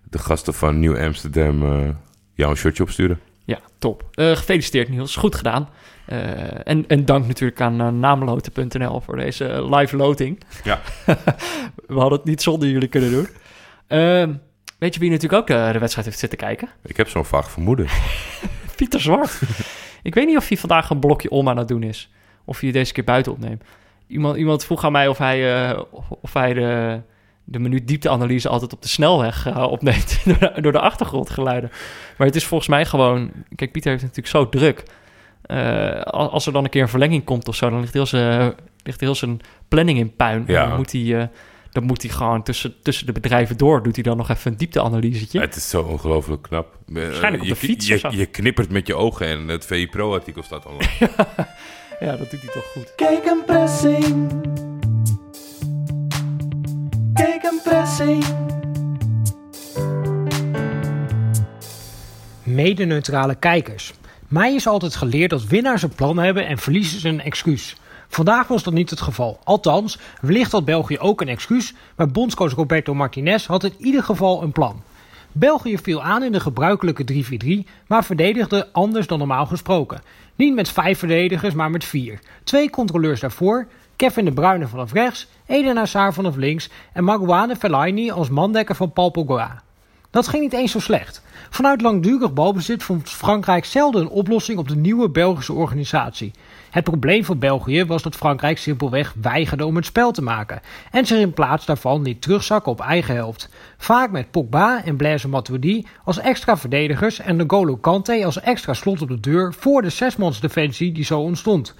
[0.04, 1.90] de gasten van Nieuw Amsterdam eh,
[2.34, 3.20] jou een shirtje opsturen.
[3.46, 4.04] ja, top.
[4.12, 5.70] Gefeliciteerd Niels, goed gedaan.
[6.64, 10.40] En, en dank natuurlijk aan naamloten.nl voor deze live loting.
[10.64, 10.82] Ja.
[11.88, 13.28] We hadden het niet zonder jullie kunnen doen.
[13.88, 14.34] Ehm,
[14.80, 16.70] weet je wie natuurlijk ook de, de wedstrijd heeft zitten kijken?
[16.84, 17.88] Ik heb zo'n vaag vermoeden.
[18.78, 19.40] Pieter Zwart.
[20.04, 22.12] ik weet niet of hij vandaag een blokje om aan het doen is.
[22.46, 23.64] Of hij deze keer buiten opneemt.
[24.08, 25.80] Iemand, iemand vroeg aan mij of hij, uh,
[26.22, 27.02] of hij de,
[27.44, 30.20] de minuut diepteanalyse altijd op de snelweg uh, opneemt.
[30.26, 31.72] door, de, door de achtergrondgeluiden.
[32.18, 33.32] Maar het is volgens mij gewoon...
[33.56, 34.84] Kijk, Pieter heeft het natuurlijk zo druk.
[35.48, 37.70] Uh, als er dan een keer een verlenging komt of zo...
[37.70, 38.54] dan ligt heel zijn,
[38.84, 40.44] ligt heel zijn planning in puin.
[40.48, 40.68] Ja.
[40.68, 41.30] Dan moet hij...
[41.72, 43.84] Dan moet hij gewoon tussen, tussen de bedrijven door...
[43.84, 45.40] doet hij dan nog even een diepteanalysetje.
[45.40, 46.78] Het is zo ongelooflijk knap.
[46.86, 50.66] Waarschijnlijk op de je, fiets je, knippert met je ogen en het VI Pro-artikel staat
[50.66, 50.90] online.
[52.00, 52.94] ja, dat doet hij toch goed.
[52.96, 54.32] Kijk een pressing.
[57.14, 58.26] Kijk een pressing.
[62.44, 63.94] Mede-neutrale kijkers.
[64.28, 67.76] Mij is altijd geleerd dat winnaars een plan hebben en verliezers een excuus.
[68.08, 69.40] Vandaag was dat niet het geval.
[69.44, 74.44] Althans, wellicht had België ook een excuus, maar bondscoach Roberto Martinez had in ieder geval
[74.44, 74.82] een plan.
[75.40, 77.06] België viel aan in de gebruikelijke
[77.66, 80.02] 3-4-3, maar verdedigde anders dan normaal gesproken.
[80.36, 82.20] Niet met vijf verdedigers, maar met vier.
[82.44, 88.12] Twee controleurs daarvoor, Kevin de Bruyne vanaf rechts, Eden Hazard vanaf links en Marouane Fellaini
[88.12, 89.64] als mandekker van Paul Pogba.
[90.10, 91.22] Dat ging niet eens zo slecht.
[91.50, 96.32] Vanuit langdurig balbezit vond Frankrijk zelden een oplossing op de nieuwe Belgische organisatie.
[96.70, 100.62] Het probleem voor België was dat Frankrijk simpelweg weigerde om het spel te maken
[100.92, 103.50] en zich in plaats daarvan liet terugzakken op eigen helft.
[103.78, 109.02] Vaak met Pogba en Blaise Matuidi als extra verdedigers en N'Golo Kante als extra slot
[109.02, 111.76] op de deur voor de zesmansdefensie die zo ontstond.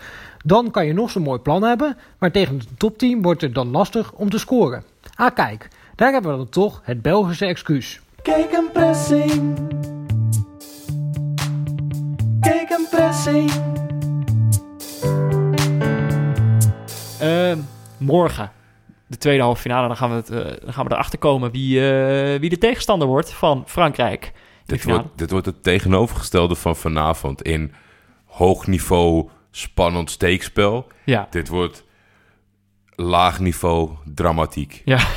[0.46, 3.72] Dan kan je nog zo'n mooi plan hebben, maar tegen het topteam wordt het dan
[3.72, 4.84] lastig om te scoren.
[5.16, 8.00] Ah kijk, daar hebben we dan toch het Belgische excuus.
[8.22, 9.58] Kijk een pressing.
[12.40, 13.52] Kijk een pressing.
[17.98, 18.52] Morgen,
[19.08, 21.90] de tweede halve finale, dan gaan we, het, eh, dan gaan we erachter komen wie,
[21.92, 24.32] eh, wie de tegenstander wordt van Frankrijk.
[24.66, 27.74] Dit wordt, dit wordt het tegenovergestelde van vanavond in
[28.26, 30.88] hoog niveau spannend steekspel.
[31.06, 31.84] Ja, Dit wordt
[32.96, 34.82] laag niveau dramatiek.
[34.86, 35.00] ja.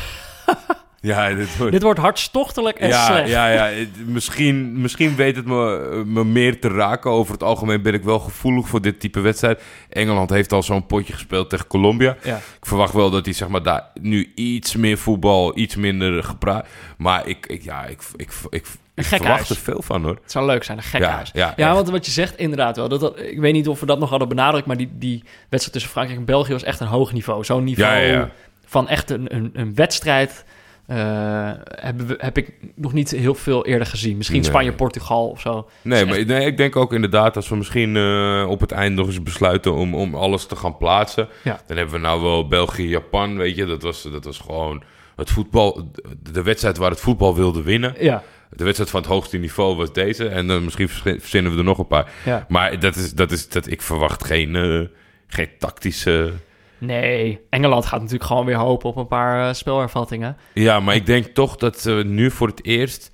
[1.03, 1.73] Ja, dit wordt...
[1.73, 3.29] dit wordt hartstochtelijk en ja, slecht.
[3.29, 3.65] ja, ja.
[3.67, 7.11] Het- Misschien, misschien weet het me, me meer te raken.
[7.11, 9.63] Over het algemeen ben ik wel gevoelig voor dit type wedstrijd.
[9.89, 12.17] Engeland heeft al zo'n potje gespeeld tegen Colombia.
[12.23, 12.37] Ja.
[12.37, 16.67] Ik verwacht wel dat hij zeg maar, daar nu iets meer voetbal, iets minder gepraat.
[16.99, 20.19] Maar ik, ik, ja, ik, ik, ik, ik verwacht er veel van hoor.
[20.23, 21.31] Het zou leuk zijn, een gekhuis.
[21.33, 21.75] Ja, Ja, ja, echt.
[21.77, 22.89] want wat je zegt, inderdaad wel.
[22.89, 25.73] Dat, dat, ik weet niet of we dat nog hadden benadrukt, maar die, die wedstrijd
[25.73, 27.45] tussen Frankrijk en België was echt een hoog niveau.
[27.45, 28.31] Zo'n niveau Ja, ja, ja.
[28.67, 30.45] van echt een, een, een wedstrijd
[30.91, 34.17] eh, hebben we, heb ik nog niet heel veel eerder gezien.
[34.17, 34.49] Misschien Nee.
[34.51, 35.69] Spanje-Portugal of zo.
[35.83, 39.07] Nee, maar nee, ik denk ook inderdaad als we misschien eh, op het eind nog
[39.07, 41.29] eens besluiten om, om alles te gaan plaatsen.
[41.45, 41.61] Ja.
[41.67, 43.67] Dan hebben we nou wel België-Japan, weet je.
[43.67, 44.83] Dat was, dat was gewoon
[45.17, 45.91] het voetbal,
[46.33, 47.95] de, wedstrijd waar het voetbal wilde winnen.
[47.99, 50.29] Ja, De wedstrijd van het hoogste niveau was deze.
[50.29, 52.13] En dan misschien verzi- verzinnen we er nog een paar.
[52.25, 52.47] ja.
[52.49, 54.81] Maar dat is, dat is, dat, ik verwacht geen, eh,
[55.27, 56.33] geen tactische...
[56.81, 60.37] Nee, Engeland gaat natuurlijk gewoon weer hopen op een paar eh, spelervattingen.
[60.55, 63.11] Ja, maar ik denk toch dat ze nu voor het eerst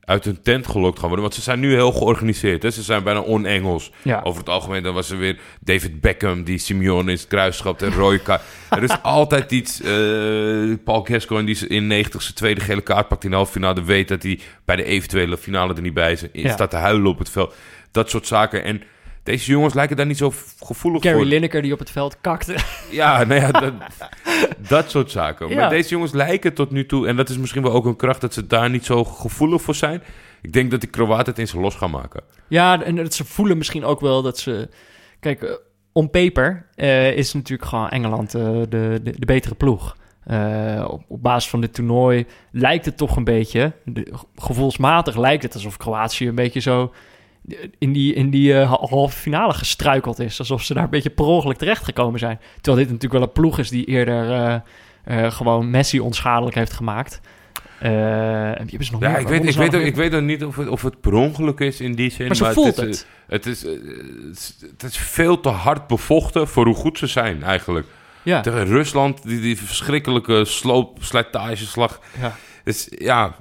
[0.00, 1.24] uit hun tent gelokt gaan worden.
[1.24, 2.62] Want ze zijn nu heel georganiseerd.
[2.62, 2.70] Hè?
[2.70, 3.92] Ze zijn bijna on-Engels.
[4.02, 4.20] Ja.
[4.24, 6.44] Over het algemeen dan was er weer David Beckham...
[6.44, 8.40] die Simeone in het kruis schapt en Roy Ka-
[8.70, 9.80] Er is altijd iets...
[9.80, 9.88] eh,
[10.84, 13.82] Paul Gascoigne die in 90 tweede gele kaart pakt in de halve finale...
[13.84, 16.24] weet dat hij bij de eventuele finale er niet bij is.
[16.32, 16.52] Ja.
[16.52, 17.54] Staat te huilen op het veld.
[17.90, 18.64] Dat soort zaken.
[18.64, 18.82] En
[19.26, 21.24] deze jongens lijken daar niet zo gevoelig Gary voor.
[21.24, 22.56] Lineker die op het veld kakte.
[22.90, 23.72] Ja, nou ja, dat,
[24.68, 25.48] dat soort zaken.
[25.48, 25.54] Ja.
[25.54, 27.06] Maar deze jongens lijken tot nu toe...
[27.06, 28.20] en dat is misschien wel ook een kracht...
[28.20, 30.02] dat ze daar niet zo gevoelig voor zijn.
[30.42, 32.22] Ik denk dat die Kroaten het in ze los gaan maken.
[32.48, 34.68] Ja, en dat ze voelen misschien ook wel dat ze...
[35.20, 35.50] Kijk, eh,
[35.92, 39.96] on paper eh, is natuurlijk gewoon Engeland eh, de, de, de betere ploeg.
[40.86, 43.72] Op, op basis van dit toernooi lijkt het toch een beetje...
[43.84, 46.92] De, gevoelsmatig lijkt het alsof Kroatië een beetje zo...
[47.78, 50.38] in die, in die eh, ha- halve finale gestruikeld is.
[50.38, 52.38] Alsof ze daar een beetje per ongeluk terechtgekomen zijn.
[52.60, 54.30] Terwijl dit natuurlijk wel een ploeg is die eerder...
[54.32, 54.54] eh,
[55.24, 57.20] eh, gewoon Messi onschadelijk heeft gemaakt.
[57.78, 57.90] En
[58.56, 59.20] wie hebben ze nog Ja, meer?
[59.20, 61.60] ik weet, ik, weet, ook, ik weet ook niet of het, of het per ongeluk
[61.60, 62.32] is in die zin.
[62.40, 63.06] Maar voelt is, het.
[63.26, 63.80] Het is, het
[64.32, 67.86] is- het is veel te hard bevochten voor hoe goed ze zijn eigenlijk.
[68.22, 72.00] Ja, Tegen Rusland, die, die verschrikkelijke sloop, slijtageslag.
[72.20, 72.36] ja.
[72.64, 73.34] Dus ja,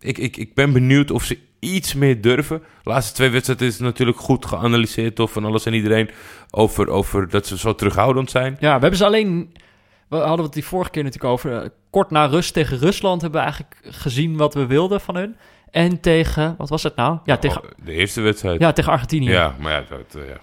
[0.00, 2.58] ik, ik, ik ben benieuwd of ze iets meer durven.
[2.82, 6.10] De laatste twee wedstrijden is natuurlijk goed geanalyseerd door van alles en iedereen.
[6.50, 8.56] Over, over dat ze zo terughoudend zijn.
[8.60, 9.52] Ja, we hebben ze alleen...
[10.08, 11.62] We hadden het die vorige keer natuurlijk over.
[11.62, 15.36] eh, Kort na rust tegen Rusland hebben we eigenlijk gezien wat we wilden van hun.
[15.70, 16.54] En tegen...
[16.58, 17.18] Wat was het nou?
[17.24, 18.60] Ja, tegen, Oh, De eerste wedstrijd.
[18.60, 19.30] ja, tegen Argentinië.
[19.30, 20.36] Ja, maar ja, dat, eh, ja.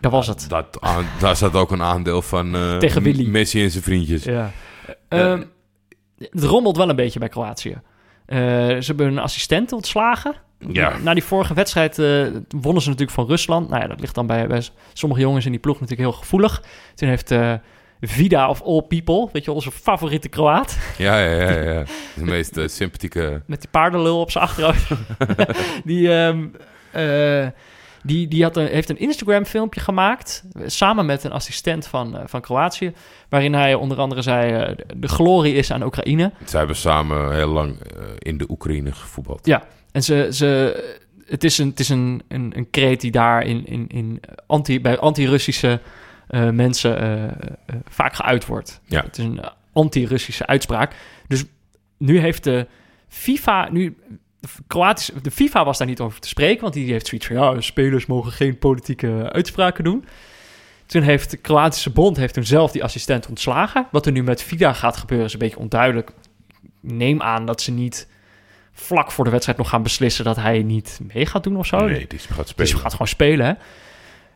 [0.00, 0.46] Dat was het.
[0.48, 3.28] Dat, aan- daar zat ook een aandeel van eh, Tegen Willy.
[3.28, 4.24] Messi en zijn vriendjes.
[4.24, 4.50] Ja.
[5.08, 5.42] Ehm,
[6.18, 7.80] het rommelt wel een beetje bij Kroatië.
[8.30, 10.34] Eh, ze hebben hun assistent ontslagen.
[10.58, 10.98] Ja.
[10.98, 13.68] Na die vorige wedstrijd eh, wonnen ze natuurlijk van Rusland.
[13.68, 14.62] Nou ja, dat ligt dan bij, bij
[14.92, 16.62] sommige jongens in die ploeg natuurlijk heel gevoelig.
[16.94, 17.52] Toen heeft eh,
[18.00, 20.78] Vida of all people, weet je, onze favoriete Kroaat...
[20.98, 21.60] Ja, ja, ja.
[21.60, 21.84] ja.
[22.16, 23.42] De meest sympathieke...
[23.46, 24.90] met die paardenlul op zijn achterhoofd.
[25.84, 26.46] die, ehm,
[26.90, 27.46] eh,
[28.02, 30.44] die, die had een, heeft een Instagram-filmpje gemaakt.
[30.66, 32.92] Samen met een assistent van, eh, van Kroatië.
[33.28, 36.32] Waarin hij onder andere zei: eh, de, glorie is aan Oekraïne.
[36.44, 39.46] Zij hebben samen heel lang eh, in de Oekraïne gevoetbald.
[39.46, 40.82] Ja, en ze, ze,
[41.26, 44.80] het is een, het is een, een, een kreet die daar in, in, in anti,
[44.80, 45.80] bij anti-Russische
[46.52, 47.34] mensen
[47.88, 48.80] vaak geuit wordt.
[48.84, 49.02] Ja.
[49.02, 49.40] Het is een
[49.72, 50.94] anti-Russische uitspraak.
[51.26, 51.44] Dus
[51.98, 52.66] nu heeft de
[53.08, 53.96] FIFA, nu
[54.40, 57.36] de Kroatische, de FIFA was daar niet over te spreken, want die heeft zoiets van
[57.36, 60.04] ja, spelers mogen geen politieke uitspraken doen.
[60.86, 63.86] Toen heeft de Kroatische bond heeft toen zelf die assistent ontslagen.
[63.90, 66.10] Wat er nu met FIDA gaat gebeuren is een beetje onduidelijk.
[66.80, 68.08] Neem aan dat ze niet
[68.72, 71.78] vlak voor de wedstrijd nog gaan beslissen dat hij niet mee gaat doen of zo.
[71.86, 72.70] Nee, die gaat Dus spelen.
[72.70, 73.52] je gaat gewoon spelen, hè.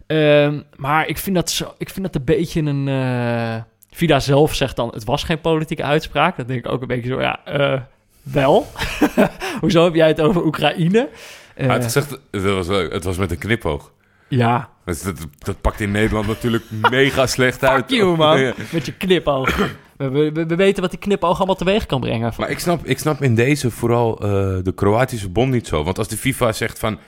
[0.06, 2.88] Ehm, maar ik vind, dat zo, ik vind dat een beetje een...
[2.88, 6.36] eh, Vida zelf zegt dan, het was geen politieke uitspraak.
[6.36, 7.80] Dat denk ik ook een beetje zo, ja, eh,
[8.24, 8.66] wel.
[9.60, 11.08] Hoezo heb jij het over Oekraïne?
[11.54, 13.92] Eh, Hij had gezegd, dat was leuk, het was met een knipoog.
[14.28, 17.84] ja, Dat, dat, dat pakt in Nederland natuurlijk mega slecht uit.
[17.86, 18.52] fuck you man, Ja.
[18.72, 19.56] met je knipoog.
[19.96, 22.32] We, we, we weten wat die knipoog allemaal teweeg kan brengen.
[22.38, 24.28] Maar ik snap, ik snap in deze vooral eh,
[24.62, 25.84] de Kroatische bond niet zo.
[25.84, 26.98] Want als de FIFA zegt van...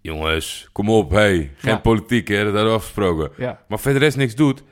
[0.00, 1.78] Jongens, kom op, hey, geen Ja.
[1.78, 3.30] politiek, hè, dat hadden we afgesproken.
[3.36, 3.60] Ja.
[3.68, 4.62] Maar verder rest niks doet,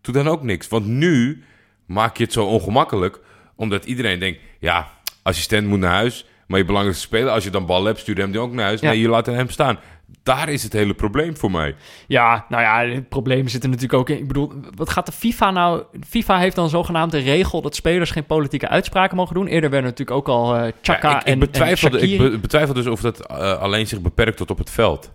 [0.00, 0.68] doe dan ook niks.
[0.68, 1.44] Want nu
[1.86, 3.20] maak je het zo ongemakkelijk,
[3.56, 4.40] omdat iedereen denkt...
[4.60, 4.88] Ja,
[5.24, 7.30] assistent moet naar huis, maar je belangrijkste speler...
[7.32, 8.80] als je dan bal hebt, stuur hem die ook naar huis.
[8.80, 8.88] Ja.
[8.90, 9.78] Nee, je laat hem staan.
[10.22, 11.74] Daar is het hele probleem voor mij.
[12.06, 14.18] Ja, nou ja, het probleem zit er natuurlijk ook in.
[14.18, 15.82] Ik bedoel, wat gaat de FIFA nou...
[16.06, 19.46] FIFA heeft dan zogenaamd de regel dat spelers geen politieke uitspraken mogen doen.
[19.46, 22.38] Eerder werden natuurlijk ook al eh Chaka Ja, ik, ik, en, betwijfel, en ik be-
[22.38, 25.12] betwijfel dus of dat eh, alleen zich beperkt tot op het veld.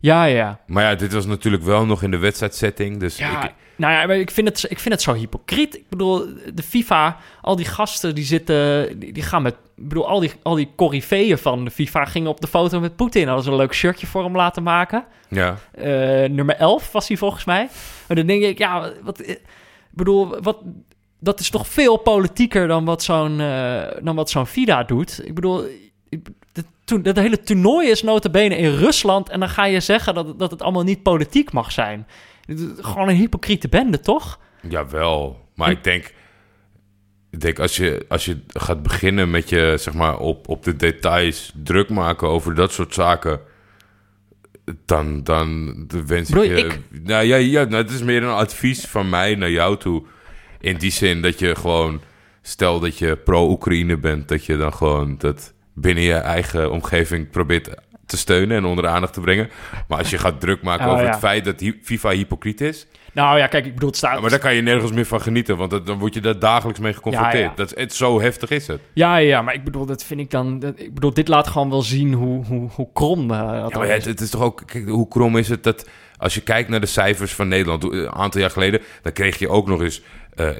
[0.00, 0.60] Ja, ja.
[0.66, 3.00] Maar ja, dit was natuurlijk wel nog in de wedstrijdsetting.
[3.00, 5.74] Dus Ja, ik, nou ja, ik vind, het, ik vind het zo hypocriet.
[5.76, 9.54] Ik bedoel, de FIFA, al die gasten die zitten, die, die gaan met...
[9.76, 12.96] Ik bedoel, al die, al die coryfeeën van de FIFA gingen op de foto met
[12.96, 13.26] Poetin.
[13.26, 15.04] Hadden ze een leuk shirtje voor hem laten maken.
[15.28, 15.56] ja.
[15.72, 15.84] Eh,
[16.30, 17.68] nummer 11 was hij volgens mij.
[18.06, 19.28] Maar dan denk ik, ja, wat...
[19.28, 19.40] Ik
[19.90, 20.58] bedoel, wat...
[21.18, 25.20] Dat is toch veel politieker dan wat zo'n eh, dan wat zo'n FIDA doet.
[25.24, 25.64] Ik bedoel,
[26.52, 29.28] dat, toen- dat hele toernooi is notabene in Rusland...
[29.28, 32.06] en dan ga je zeggen dat, dat het allemaal niet politiek mag zijn.
[32.80, 34.40] Gewoon een hypocriete bende, toch?
[34.68, 36.12] Jawel, maar En- ik denk,
[37.30, 40.76] ik denk als, je, als je gaat beginnen met je, zeg maar, op, op de
[40.76, 43.40] details druk maken over dat soort zaken,
[44.84, 45.74] dan, dan
[46.06, 46.56] wens ik je, je...
[46.64, 50.02] ik- Nou ja, ja nou, het is meer een advies van mij naar jou toe.
[50.60, 52.00] In die zin dat je gewoon,
[52.42, 57.68] stel dat je pro-Oekraïne bent, dat je dan gewoon dat binnen je eigen omgeving probeert
[58.12, 59.50] te steunen en onder de aandacht te brengen.
[59.88, 61.10] Maar als je gaat druk maken Oh, over ja.
[61.10, 64.20] het feit dat FIFA hypocriet is, Nou ja, kijk, ik bedoel, het staat...
[64.20, 66.80] maar daar kan je nergens meer van genieten, want dat, dan word je daar dagelijks
[66.80, 67.42] mee geconfronteerd.
[67.42, 67.54] Ja, ja.
[67.54, 68.80] Dat is, het, zo heftig is het.
[68.92, 70.58] Ja, ja, maar ik bedoel, dat vind ik dan...
[70.58, 73.88] Dat, ik bedoel, dit laat gewoon wel zien hoe, hoe, hoe krom eh, dat maar
[73.88, 74.04] is.
[74.04, 75.86] het, is toch ook, kijk, hoe krom is het dat
[76.22, 79.48] als je kijkt naar de cijfers van Nederland, een aantal jaar geleden, dan kreeg je
[79.48, 80.02] ook nog eens
[80.34, 80.56] eh, eh,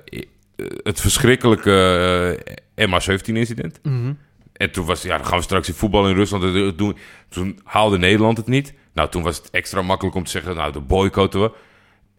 [0.82, 2.44] het verschrikkelijke
[2.74, 3.78] eh, MH17-incident.
[3.82, 4.12] Mhm.
[4.62, 6.96] En toen was, ja, dan gaan we straks in voetbal in Rusland het doen.
[7.28, 8.74] Toen haalde Nederland het niet.
[8.94, 11.50] Nou, toen was het extra makkelijk om te zeggen, nou, de boycotten we.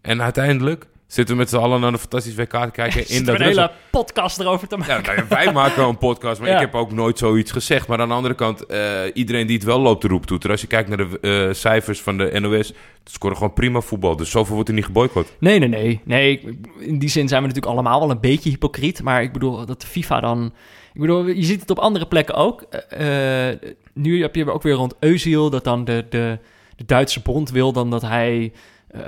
[0.02, 3.36] En uiteindelijk zitten we met z'n allen naar een fantastisch WK te kijken in dat
[3.40, 4.94] een hele podcast erover te maken.
[4.96, 6.56] Ja, nou ja, wij maken wel een podcast, maar Ja.
[6.56, 7.88] ik heb ook nooit zoiets gezegd.
[7.88, 10.52] Maar aan de andere kant, eh, iedereen die het wel loopt te roeptoeteren.
[10.52, 14.16] Als je kijkt naar de eh, cijfers van de NOS, het scoren gewoon prima voetbal.
[14.16, 15.36] Dus zoveel wordt er niet geboycott.
[15.40, 16.02] Nee, nee, nee.
[16.04, 19.04] Nee, in die zin zijn we natuurlijk allemaal wel een beetje hypocriet.
[19.04, 20.54] Maar ik bedoel, dat de FIFA dan...
[20.94, 22.62] Ik bedoel, je ziet het op andere plekken ook.
[22.62, 23.60] Eh, eh,
[23.94, 25.50] nu heb je ook weer rond Özil...
[25.50, 26.40] dat dan de, de,
[26.76, 28.54] de Duitse bond wil dan dat hij
[28.88, 29.02] eh,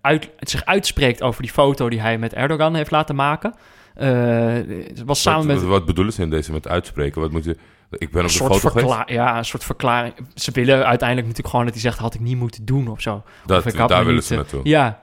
[0.00, 1.22] uit, zich uitspreekt...
[1.22, 3.54] over die foto die hij met Erdogan heeft laten maken.
[5.04, 5.64] Was samen wat, met...
[5.64, 7.20] wat, bedoelen ze in deze met uitspreken?
[7.20, 7.56] Wat moet je,
[7.90, 9.08] ik ben op een de soort, foto geweest.
[9.08, 10.14] ja, een soort verklaring.
[10.34, 11.98] Ze willen uiteindelijk natuurlijk gewoon dat hij zegt...
[11.98, 13.22] had ik niet moeten doen of zo.
[13.46, 14.60] Dat, Of daar willen niet, ze naartoe.
[14.64, 15.02] Ja,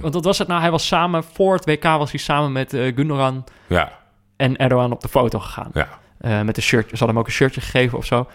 [0.00, 0.60] want wat was het nou?
[0.60, 3.97] Hij was samen, voor het WK was hij samen met Gundogan Ja,
[4.38, 5.70] en Erdogan op de foto gegaan.
[5.74, 5.88] ja.
[6.18, 8.26] Eh, met een shirt, ze hadden hem ook een shirtje gegeven of zo.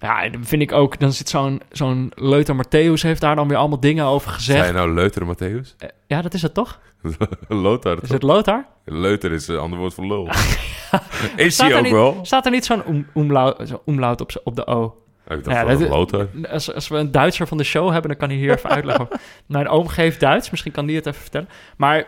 [0.00, 3.48] Ja, en dan vind ik ook, dan zit zo'n zo'n Leuter Matthäus heeft daar dan
[3.48, 4.58] weer allemaal dingen over gezegd.
[4.62, 5.76] Zijn nou Leuter, Matthäus?
[5.78, 6.80] Eh, ja, dat is het toch?
[7.48, 8.10] Lothar, Is toch?
[8.10, 8.64] het Lothar?
[8.84, 10.28] Leuter is een ander woord voor lul.
[11.36, 12.18] is hij ook niet- wel?
[12.22, 15.02] Staat er niet zo'n om, omlaut, zo op, op de O?
[15.28, 16.26] Ik dacht Ja, dat- Lothar.
[16.50, 19.08] Als, als we een Duitser van de show hebben, dan kan hij hier even uitleggen.
[19.46, 21.48] Mijn oom geeft Duits, misschien kan die het even vertellen.
[21.76, 22.04] Maar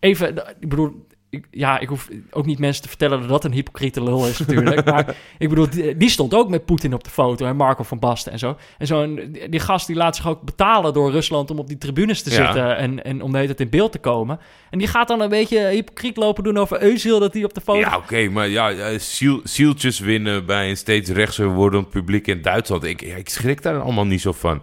[0.00, 3.52] even, ik bedoel, ik- ja, ik hoef ook niet mensen te vertellen dat dat een
[3.52, 4.84] hypocriete lul is natuurlijk.
[4.84, 7.98] maar ik bedoel, die, die stond ook met Poetin op de foto en Marco van
[7.98, 8.56] Basten en zo.
[8.78, 11.78] En zo'n, die, die gast die laat zich ook betalen door Rusland om op die
[11.78, 12.36] tribunes te Ja.
[12.44, 14.38] zitten en, en om de hele tijd in beeld te komen.
[14.70, 17.60] En die gaat dan een beetje hypocriet lopen doen over Özil, dat hij op de
[17.60, 17.78] foto...
[17.78, 22.42] Ja, oké, maar ja, ja, ziel, zieltjes winnen bij een steeds rechtser wordend publiek in
[22.42, 22.84] Duitsland.
[22.84, 24.62] Ik, ja, ik schrik daar allemaal niet zo van.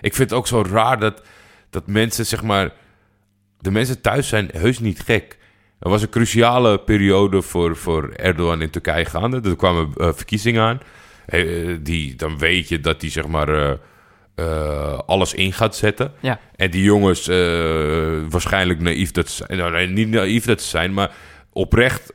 [0.00, 1.22] Ik vind het ook zo raar dat,
[1.70, 2.72] dat mensen, zeg maar...
[3.60, 5.38] De mensen thuis zijn heus niet gek.
[5.80, 9.48] Er was een cruciale periode voor, voor Erdogan in Turkije gaande.
[9.48, 10.80] Er kwamen eh, verkiezingen aan.
[11.26, 13.48] Eh, die, dan weet je dat hij, zeg maar...
[13.48, 16.12] eh, alles in gaat zetten.
[16.20, 16.40] Ja.
[16.56, 17.26] En die jongens,
[18.30, 19.58] waarschijnlijk naïef dat ze zijn.
[19.58, 21.10] Nou, niet naïef dat ze zijn, maar
[21.52, 22.12] oprecht,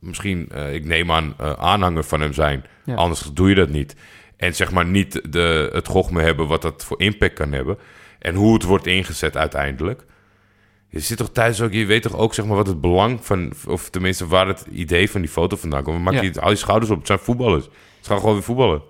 [0.00, 2.64] misschien, ik neem aan, aanhanger van hem zijn.
[2.84, 2.94] Ja.
[2.94, 3.96] Anders doe je dat niet.
[4.36, 7.78] En zeg maar niet de, het gochme hebben wat dat voor impact kan hebben.
[8.18, 10.04] En hoe het wordt ingezet uiteindelijk.
[10.88, 13.52] Je zit toch thuis ook, je weet toch ook zeg maar wat het belang van,
[13.68, 16.02] of tenminste waar het idee van die foto vandaan komt.
[16.02, 16.22] Maak Ja.
[16.22, 17.64] je al je schouders op, het zijn voetballers.
[18.00, 18.82] Ze gaan gewoon weer voetballen.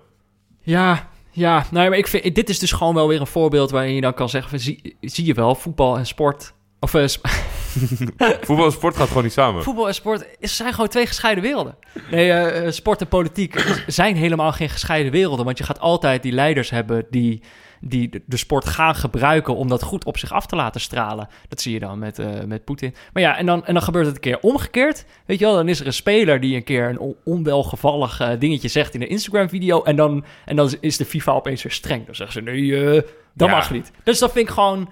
[0.61, 1.65] Ja, ja.
[1.71, 4.13] Nou, maar ik vind, dit is dus gewoon wel weer een voorbeeld waarin je dan
[4.13, 7.27] kan zeggen: van, zie, zie je wel, voetbal en sport Of sp-
[8.45, 9.63] Voetbal en sport gaat gewoon niet samen.
[9.63, 11.75] voetbal en sport zijn gewoon twee gescheiden werelden.
[12.11, 15.45] Nee, eh, eh, sport en politiek zijn helemaal geen gescheiden werelden.
[15.45, 17.41] Want je gaat altijd die leiders hebben die,
[17.81, 21.27] die de- de sport gaan gebruiken om dat goed op zich af te laten stralen.
[21.47, 22.95] Dat zie je dan met, eh, met Poetin.
[23.13, 25.05] Maar ja, en dan, en dan gebeurt het een keer omgekeerd.
[25.25, 28.29] Weet je wel, dan is er een speler die een keer een on- onwelgevallig eh,
[28.39, 29.83] dingetje zegt in een Instagram-video.
[29.83, 32.05] En dan, en dan is de FIFA opeens weer streng.
[32.05, 33.01] Dan zeggen ze, nee, eh,
[33.33, 33.55] dat Ja.
[33.55, 33.91] mag niet.
[34.03, 34.89] Dus dat vind ik gewoon...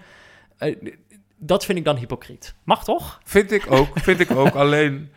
[1.37, 2.55] dat vind ik dan hypocriet.
[2.63, 3.19] Mag toch?
[3.23, 4.55] Vind ik ook, vind ik ook.
[4.65, 5.09] Alleen,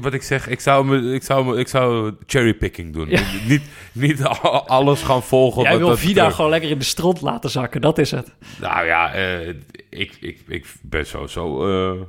[0.00, 3.08] wat ik zeg, ik zou, me, ik zou, me, ik zou cherrypicking doen.
[3.08, 3.20] Ja.
[3.48, 3.62] Niet,
[3.92, 4.22] niet
[4.66, 5.62] alles gaan volgen.
[5.62, 7.80] Jij wil Vida gewoon lekker in de stront laten zakken.
[7.80, 8.34] Dat is het.
[8.60, 9.48] Nou ja, eh,
[9.88, 12.00] ik, ik, ik ben sowieso eh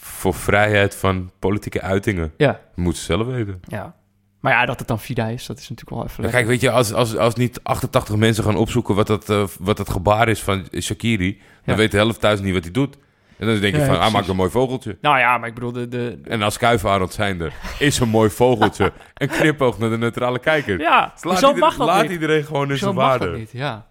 [0.00, 2.32] voor vrijheid van politieke uitingen.
[2.36, 2.60] Ja.
[2.74, 3.60] Moeten ze zelf weten.
[3.68, 3.94] Ja.
[4.40, 6.70] Maar ja, dat het dan Vida is, dat is natuurlijk wel even kijk, weet je,
[6.70, 10.42] als, als, als niet 88 mensen gaan opzoeken wat dat, eh, wat dat gebaar is
[10.42, 12.96] van Shakiri, dan weet de helft thuis niet wat hij doet.
[13.40, 14.98] En dan denk je Ja, van, ah, maak een mooi vogeltje.
[15.00, 18.92] Nou ja, maar ik bedoel, de, de, En als Kuivarend zijnde is een mooi vogeltje
[19.14, 20.80] een knipoog naar de neutrale kijker.
[20.80, 22.10] ja, Dus laat hoezo ieder- mag dat laat niet?
[22.10, 23.26] iedereen gewoon in Hoezo zijn mag waarde.
[23.30, 23.52] dat niet?
[23.52, 23.86] Ja.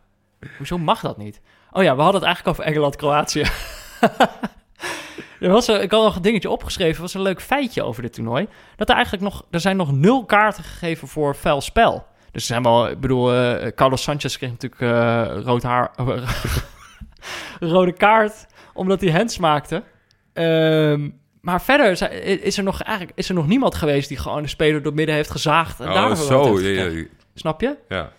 [0.58, 1.41] Hoezo mag dat niet?
[1.72, 3.43] Oh ja, we hadden het eigenlijk over Engeland-Kroatië.
[5.39, 6.95] er was een, ik had nog een dingetje opgeschreven.
[6.95, 8.47] Er was een leuk feitje over dit toernooi.
[8.76, 9.45] Dat er eigenlijk nog...
[9.52, 12.06] Er zijn nog nul kaarten gegeven voor vuil spel.
[12.32, 12.89] Dus er zijn wel...
[12.89, 15.91] Ik bedoel, eh, Carlos Sanchez kreeg natuurlijk eh, rood haar...
[17.60, 18.45] rode kaart.
[18.74, 19.84] Omdat hij hands maakte.
[20.34, 21.09] Ehm,
[21.41, 21.91] maar verder
[22.43, 24.07] is er, nog, eigenlijk, is er nog niemand geweest...
[24.07, 25.80] die gewoon de speler door midden heeft gezaagd.
[25.80, 26.59] En Oh, rood zo.
[26.59, 27.03] Ja, ja,
[27.34, 27.76] Snap je?
[27.89, 28.11] ja.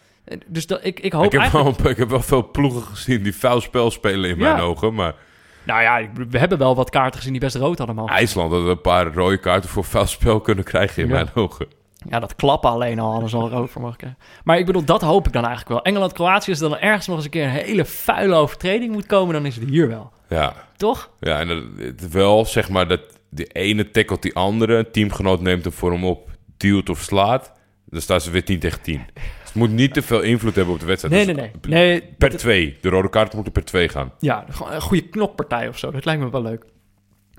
[0.46, 1.78] Dus dat, ik, ik hoop Ik, heb eigenlijk...
[1.78, 4.52] wel, ik heb wel veel ploegen gezien die vuil spel spelen in Ja.
[4.52, 4.94] mijn ogen.
[4.94, 5.14] Maar
[5.62, 8.14] Nou ja, we hebben wel wat kaarten gezien die best rood hadden mogen.
[8.14, 11.14] IJsland had een paar rode kaarten voor vuil spel kunnen krijgen in Ja.
[11.14, 11.66] mijn ogen.
[12.08, 14.18] Ja, dat klappen alleen al hadden ze al rood voor mogen krijgen.
[14.44, 15.82] Maar ik bedoel, dat hoop ik dan eigenlijk wel.
[15.82, 19.34] Engeland-Kroatië, als er dan ergens nog eens een keer een hele vuile overtreding moet komen,
[19.34, 20.12] dan is het hier wel.
[20.28, 21.10] Ja, Toch?
[21.20, 24.76] ja en dat, het wel zeg maar dat de ene tackelt die andere.
[24.76, 27.52] Een teamgenoot neemt hem voor hem op, duwt of slaat.
[27.84, 29.02] Dan staan ze weer 10 tegen 10.
[29.14, 31.14] Dus het moet niet te veel invloed hebben op de wedstrijd.
[31.14, 32.00] Nee, Dus nee, nee.
[32.00, 32.78] nee Per twee.
[32.80, 34.12] De rode kaarten moeten per twee gaan.
[34.18, 35.90] Ja, gewoon een goede knokpartij of zo.
[35.90, 36.64] Dat lijkt me wel leuk.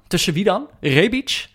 [0.07, 0.68] Tussen wie dan?
[0.80, 1.47] Rebic?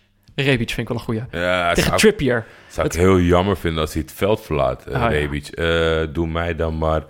[0.43, 1.21] Rebic vind ik wel een goeie.
[1.31, 2.45] Ja, Tegen zou, Trippier.
[2.69, 5.07] zou ik Het- heel jammer vinden als hij het veld verlaat, eh Ah, ja.
[5.07, 5.47] Rebic.
[5.47, 7.03] Eh, doe mij dan maar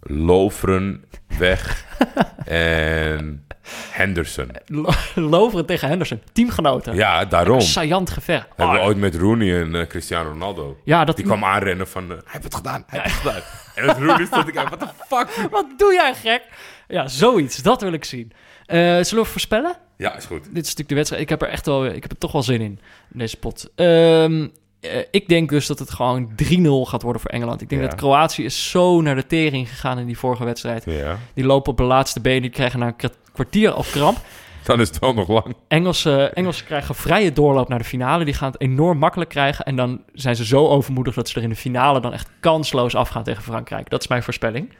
[0.00, 1.04] Lovren
[1.38, 1.84] weg
[2.44, 3.46] en
[3.90, 4.50] Henderson.
[4.66, 6.22] Lo- Loveren tegen Henderson.
[6.32, 6.94] Teamgenoten.
[6.94, 7.60] Ja, daarom.
[7.60, 8.46] Saillant gevecht.
[8.56, 10.80] Hebben we Oh, ooit met Rooney en eh, Cristiano Ronaldo.
[10.84, 11.16] ja, dat...
[11.16, 13.42] Die kwam aanrennen van, eh, hij heeft het gedaan, hij heeft het gedaan.
[13.74, 15.28] En het Rooney stond ik aan, what the fuck?
[15.50, 16.42] Wat doe jij gek?
[16.88, 17.56] Ja, zoiets.
[17.56, 18.32] Dat wil ik zien.
[18.66, 19.76] Eh, zullen we voorspellen?
[19.96, 20.42] Ja, is goed.
[20.44, 21.22] Dit is natuurlijk de wedstrijd.
[21.22, 22.80] Ik heb er echt wel, ik heb er toch wel zin in,
[23.12, 23.70] in deze pot.
[23.74, 24.48] Ehm,
[24.80, 27.60] eh, ik denk dus dat het gewoon 3-0 gaat worden voor Engeland.
[27.60, 27.88] Ik denk Ja.
[27.88, 30.84] dat Kroatië is zo naar de tering gegaan in die vorige wedstrijd.
[30.86, 34.18] Ja, Die lopen op de laatste benen, die krijgen na een kwa- kwartier al kramp.
[34.64, 35.54] dan is het wel nog lang.
[35.68, 38.24] Engelsen, Engelsen krijgen vrije doorloop naar de finale.
[38.24, 39.64] Die gaan het enorm makkelijk krijgen.
[39.64, 42.94] En dan zijn ze zo overmoedig dat ze er in de finale dan echt kansloos
[42.94, 43.90] afgaan tegen Frankrijk.
[43.90, 44.72] Dat is mijn voorspelling.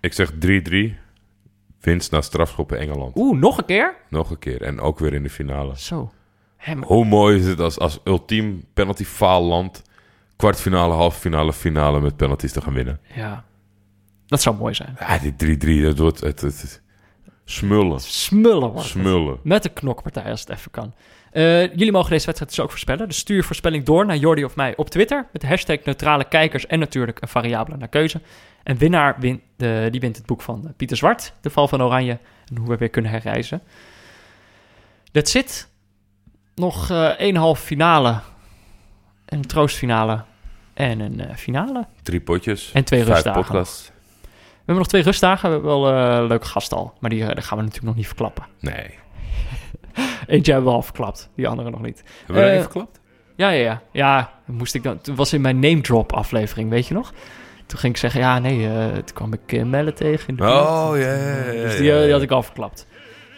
[0.00, 0.94] Ik zeg 3-3.
[1.82, 3.16] Winst na strafschoppen Engeland.
[3.16, 3.94] Oeh, nog een keer?
[4.08, 4.62] Nog een keer.
[4.62, 5.78] En ook weer in de finale.
[5.78, 6.12] Zo.
[6.80, 9.82] Hoe mooi is het als, als ultiem penalty faalland...
[10.36, 13.00] kwartfinale, halve finale, finale met penalties te gaan winnen.
[13.14, 13.44] Ja.
[14.26, 14.96] Dat zou mooi zijn.
[14.98, 16.82] Ja, die 3-3, dat wordt het, het, het-
[17.44, 18.00] smullen.
[18.00, 18.86] Smullen wordt het.
[18.86, 19.38] Smullen.
[19.42, 20.94] Met een knokpartij als het even kan.
[21.32, 23.08] Eh, jullie mogen deze wedstrijd dus ook voorspellen.
[23.08, 25.26] Dus stuur je voorspelling door naar Jordi of mij op Twitter.
[25.32, 28.20] Met de hashtag neutrale kijkers en natuurlijk een variabele naar keuze.
[28.62, 31.32] En winnaar wint, de, die wint het boek van Pieter Zwart.
[31.40, 32.18] De val van Oranje
[32.48, 33.62] en hoe we weer kunnen herreizen.
[35.12, 35.68] That's it.
[36.54, 38.20] Nog eh één half finale.
[39.26, 40.24] Een troostfinale.
[40.74, 41.86] En een eh, finale.
[42.02, 42.70] Drie potjes.
[42.72, 43.42] En twee vijf rustdagen.
[43.42, 43.90] podcasts.
[44.64, 45.48] We hebben nog twee rustdagen.
[45.48, 46.92] We hebben wel eh, een leuke gast al.
[47.00, 48.44] Maar die, eh, die gaan we natuurlijk nog niet verklappen.
[48.60, 48.94] Nee.
[50.26, 51.30] Eentje hebben we al verklapt.
[51.36, 52.02] Die andere nog niet.
[52.18, 53.00] Hebben we dat Eh, even verklapt?
[53.36, 53.82] Ja, ja, ja.
[53.92, 57.12] Ja, moest ik dan, toen was in mijn name drop aflevering, weet je nog?
[57.66, 60.42] Toen ging ik zeggen, ja, nee, eh, toen kwam ik uh, Melle tegen in de.
[60.42, 61.52] Oh, ja, ja, ja.
[61.52, 62.86] Dus die, eh, die had ik al verklapt.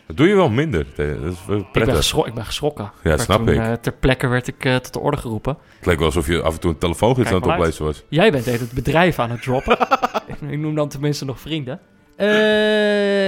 [0.07, 0.87] Dat doe je wel minder.
[0.97, 2.91] Dat is wel Ik ben, geschro- ik ben geschrokken.
[3.03, 3.61] Ja, snap toen, ik.
[3.61, 5.57] eh, ter plekke werd ik eh, tot de orde geroepen.
[5.77, 8.03] Het leek wel alsof je af en toe een telefoongids aan het oplezen was.
[8.09, 9.79] Jij bent even het bedrijf aan het droppen.
[10.49, 11.81] ik noem dan tenminste nog vrienden.
[12.17, 12.27] Eh,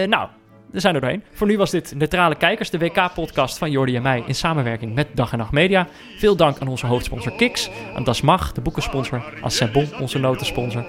[0.08, 0.28] nou,
[0.70, 1.22] we zijn er doorheen.
[1.32, 5.06] Voor nu was dit Neutrale Kijkers, de WK-podcast van Jordi en mij in samenwerking met
[5.14, 5.88] Dag en Nacht Media.
[6.18, 10.84] Veel dank aan onze hoofdsponsor Kiks, aan Das Mag, de boekensponsor, aan Sebon, onze notensponsor.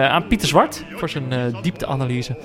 [0.00, 2.36] Aan Pieter Zwart voor zijn eh, diepteanalyse.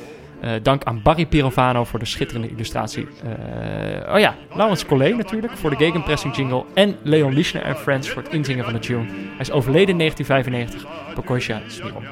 [0.44, 3.08] Eh, dank aan Barry Pirovano voor de schitterende illustratie.
[3.24, 6.64] Eh, oh ja, Laurens Collet natuurlijk voor de gegenpressing jingle.
[6.74, 9.06] En Leon Lischner en Friends voor het inzingen van de tune.
[9.06, 11.14] Hij is overleden in 1995.
[11.14, 12.04] Pokosja Smiron.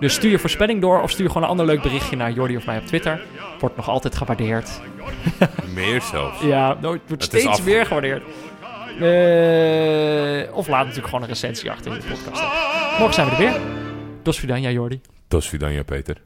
[0.00, 2.66] Dus stuur je voorspelling door of stuur gewoon een ander leuk berichtje naar Jordi of
[2.66, 3.20] mij op Twitter.
[3.60, 4.80] Wordt nog altijd gewaardeerd.
[5.74, 6.42] Meer zelfs.
[6.42, 8.22] Ja, nooit, wordt Het is steeds meer gewaardeerd.
[9.00, 12.42] Eh, of laat natuurlijk gewoon een recensie achter in de podcast.
[12.98, 13.60] Morgen zijn we er weer.
[14.22, 15.00] Dos Vidania, Jordi.
[15.28, 16.16] Tot Vidania, Peter.